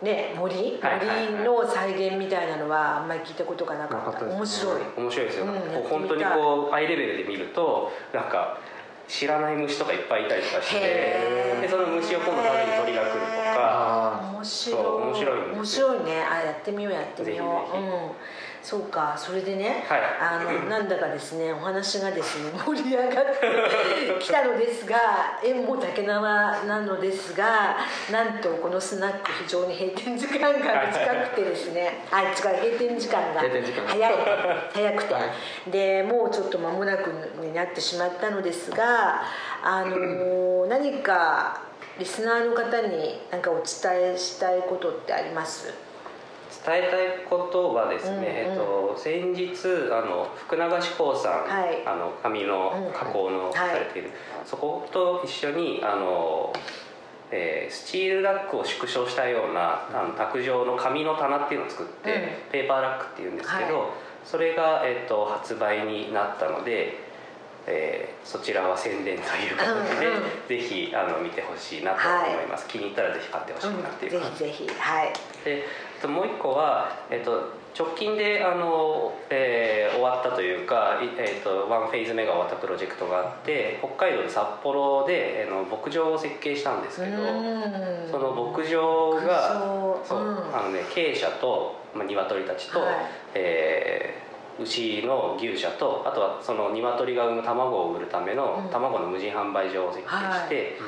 [0.02, 1.32] ね森はいはいはい。
[1.32, 4.26] 森の再現みたいなのはあんまり聞いたことがなかった。
[4.26, 4.82] 面白い。
[4.98, 8.60] 面白いですよ、うんこう本当にこうアイレベルで見るとなんか
[9.08, 10.80] 知らない虫とかいっぱいいたりとかして
[11.62, 13.58] でその虫を今度食べに鳥が来るとか。
[13.58, 15.52] あ面白い。
[15.54, 16.22] 面白いね。
[16.22, 17.78] あやってみようやってみよう。
[17.78, 18.12] うん
[18.64, 20.02] そうかそれでね、はい。
[20.20, 24.98] あの なんだかですねお話がですね 盛り上がってきたのですが
[25.44, 27.78] 縁も竹縄なのですが
[28.12, 33.42] なんとこのスナック非常に閉店時間が短くてですねあ違う閉店時間が
[33.88, 34.16] 早い。
[34.74, 35.20] 早くて、は
[35.68, 37.08] でもうちょっと間もなく
[37.42, 39.24] になってしまったのですが
[39.64, 41.62] あの何か
[41.98, 45.74] リスナーの方に何かお伝えしたいことってあります？
[46.68, 48.26] 伝えたいことはですね、うんうん。
[48.26, 49.56] えっと、先日
[49.92, 51.88] あの福永志功さん、はい。
[51.88, 53.54] あの紙の加工のはい。
[53.54, 54.12] されている、
[54.46, 56.52] そこと一緒にあの、
[57.32, 62.52] えースチールラックを縮小したようなあの卓上の紙の棚っていうのを作って、うん。
[62.52, 63.90] ペーパーラックっていうんですけど、は
[64.26, 66.98] それが、えっと、発売になったので、
[67.66, 70.24] えーそちらは宣伝という形で、うんうん。
[70.50, 72.00] ぜひあの見てほしいなと
[72.30, 74.46] 思います、気に入ったらぜひ買ってほしいなっていうぜ感じ。
[74.52, 74.80] ひぜひ。
[74.80, 75.14] はい。
[75.46, 88.12] であともう一個は、えっと、直近であの、えー終わったというか、いえっと、ワンフェーズ目が終わったプロジェクトがあって北海道で札幌で、えーの牧場を設計したんですけど、うん。
[88.12, 90.56] その牧場がそう、うん。
[90.56, 92.96] あのね鶏舎と、まあ、鶏たちと、はい。
[93.36, 94.28] えー
[94.60, 98.72] 牛の牛舎とあとはその鶏が産む卵を売るためのうん。
[98.72, 100.80] 卵の無人販売所を設計して、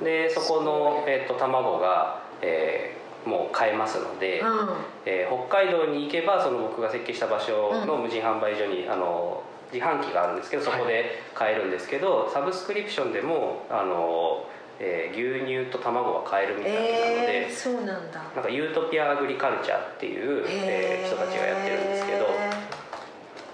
[0.00, 4.68] うんでそこの、えー、と卵が、えーもう買えますので、うん。
[5.06, 9.42] えー北海道に行けばその僕が設計した場所の無人販売所に、あの
[9.72, 14.44] 自販機があるんですけどそこで買えるんですけど、サブスクリプションでもあの、
[14.78, 18.20] えー牛乳と卵が買えるみたいなので、えー、そうなんだ。
[18.34, 22.26] なんかユートピアアグリカルチャーっていう、えー人たちがやってるんですけど、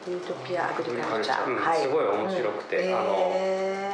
[0.09, 1.79] ユートピアアグリカルチャー、うんはい。
[1.83, 2.99] すごい面白くてうん。
[2.99, 3.86] あのへ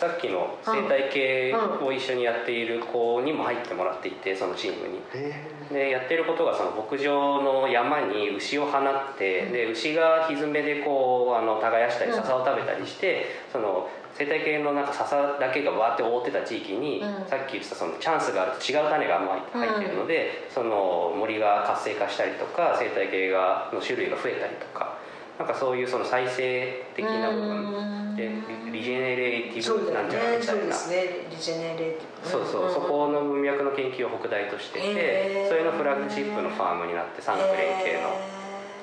[0.00, 5.02] さっきの生態系を一緒にやっている子にも入ってもらっていてそのチームに。
[5.12, 17.28] えでやってることがその牧場の山に牛を放って、で牛が蹄でこうあの耕したり笹を食べたりして、その生態系のなんか笹だけがわーって覆ってた地域に、うん。
[17.28, 19.20] さっき言ってたそのチャンスがあると違う種が
[19.52, 24.98] 入ってるので、その森が活性化したりとか生態系がの種類が増えたりとか
[25.40, 28.28] なんかそういうその再生的な部分で
[28.66, 30.60] リリジェネレーティブなんじゃないみたいな。
[30.60, 31.26] そうですね。
[31.30, 32.28] リジェネレーティブ。
[32.28, 32.74] そうそう、ん。
[32.74, 38.20] そこの文脈の研究を北大としてて、それのフラッグシップのファームになって産学連携の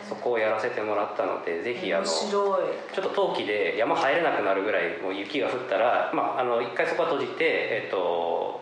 [0.10, 8.62] そこをやらせてもらったのでぜひあの面ちょっと冬季で山入れなくなるぐらいもう雪が降ったら、まあ、あの一回そこは閉じて、えっと、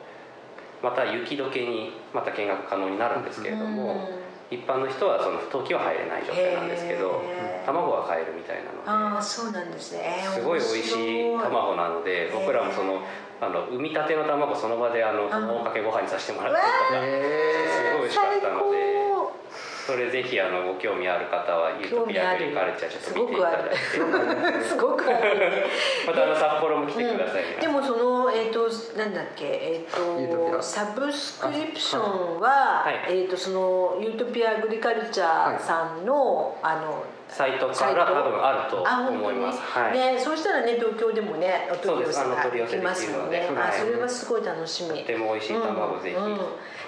[0.83, 4.09] また雪解けにまた見学可能になるんですけれども、
[4.51, 7.21] 一般の人はその冬季は入れない状態なんですけど
[7.65, 9.15] 卵は買えるみたいなので。
[9.15, 10.21] ああそうなんですね。
[10.23, 13.01] えーすごい美味しい卵なので僕らもその
[13.41, 18.95] あの産みたての卵その場であの卵かけご飯にさせてもらったりとかえすごい美味しかったので
[19.85, 23.75] それぜひあのご興味ある方はユートピアアグリカルチャーちょっと見ていただいて。
[24.65, 25.37] すごくある。
[25.37, 25.63] ね
[26.07, 29.45] またあの札幌も来てくださいね、でもそのえっ、となんだっけ？
[29.45, 33.05] えっ、ユーとサブスクリプションは、はい。
[33.09, 37.03] えっ、とそのユートピアアグリカルチャーさんの、あの
[37.35, 39.59] サイトから多分あるとあ思います。
[39.59, 43.41] はい、ね、そうしたらね東京でもねお取り寄せがでますので。
[43.45, 43.77] ので、あはい。
[43.77, 45.01] それはすごい楽しみ。
[45.01, 46.23] とても美味しい卵ぜひ、うん。
[46.23, 46.37] うん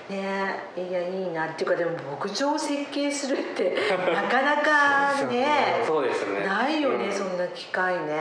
[0.08, 1.52] ねいやいいな。
[1.52, 3.76] っていうかでも牧場を設計するって
[4.16, 6.46] なかなかねそうですね。
[6.46, 7.12] ないよね、うん。
[7.12, 8.16] そんな機会ね。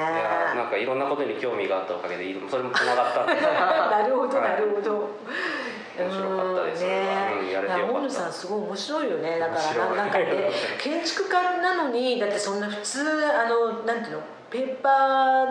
[0.56, 3.22] なんかいろんなことに興味があったおかげでそれもつながった
[4.02, 4.50] なるほどはい。
[4.50, 5.10] なるほど、
[5.98, 6.84] 面白かったです。
[6.84, 6.96] うんね
[7.40, 9.38] うんやれてよさんすごい面白いよね。
[9.38, 13.00] だからなんかね建築家なのにだってそんな普通
[13.32, 14.35] あのなんていうの？
[14.56, 14.88] ペーパ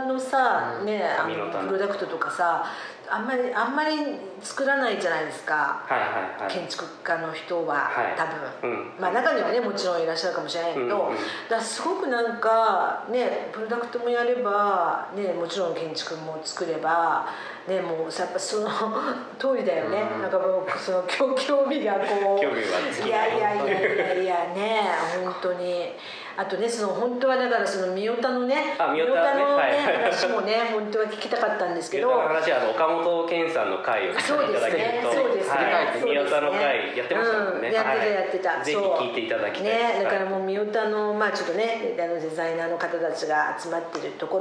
[0.03, 2.65] ーのさ、ねあ紙のプロダクトとかさ
[3.07, 3.93] あんまりあんまり
[4.41, 5.83] 作らないじゃないですか。
[5.85, 6.05] はいは
[6.39, 6.51] いはい。
[6.51, 8.15] 建築家の人は、はい。
[8.17, 8.25] 多
[8.63, 8.99] 分、うん。
[8.99, 11.15] まあ中にはねもちろんいらっしゃるかもしれないけど、うんうん
[11.47, 17.27] だすごくなんかねプロダクトもやればねもちろん建築も作れば
[17.67, 18.69] ねもうやっぱその
[19.37, 20.21] 通りだよね、うん。
[20.23, 24.81] なんかもうその興 興味がこういやいやいやいやいやね
[25.23, 25.93] 本当に
[26.37, 29.41] あとねその本当はだからその三代田のねあ三代田ね。
[29.41, 30.11] のね、はい。
[30.11, 32.07] 話もね本当は聞きたかったんですけど。
[32.07, 35.55] 宮田の話はあの岡本健さんの回を聞いていただけるとそうですね。
[35.55, 36.11] はい、そうですね。
[36.11, 38.11] 宮田の回やってましたもんね、うん、やってたはい。
[38.11, 38.97] やってた、ぜひそう。
[38.99, 39.63] 聞いていただきたい。
[39.63, 44.39] ですねだからはいもう三代田のまあちょっとねあのデザイナーの方たちが集まってるとこ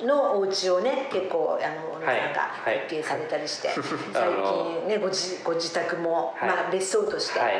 [0.00, 2.80] ろのお家をね結構あの皆さんがはい。
[2.88, 3.72] 設計されたりして、あ
[4.12, 6.48] 最の近ねご自ご自宅も、はい。
[6.48, 7.54] まあ別荘としてね、はい。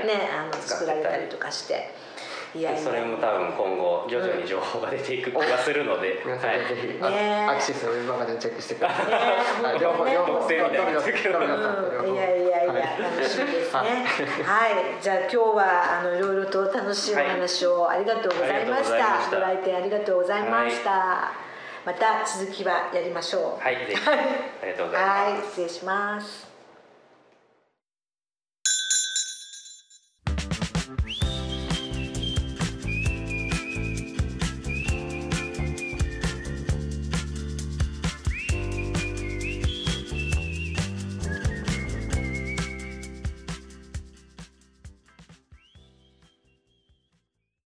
[0.51, 1.93] あの作られたりとかして
[2.55, 6.59] いやいやそれも多分今後徐々に情報が出ていく気がするので、 皆さんはい。
[6.61, 7.47] ぜひ、ね。
[7.49, 9.07] あアクシスのウェブマガジンチェックしてください。
[9.07, 9.13] ね。
[9.13, 11.01] はい両方両方特典みたいにな。
[11.01, 12.15] ってるけど富野さん。
[12.15, 13.79] いやいやいや、はい楽しみですね。
[13.79, 14.75] はい。
[14.75, 18.95] はい、じゃあ今日はあのいろいろと楽しいお話をありがとうございました。
[18.95, 19.03] はい。
[19.03, 19.37] ありがとうございました。
[19.37, 21.33] ご来店ありがとうございました。
[21.85, 23.63] また続きはやりましょう。
[23.63, 23.77] はい。
[23.87, 24.01] ぜひ。
[24.09, 25.33] ありがとうございます。
[25.33, 26.54] はい、失礼します。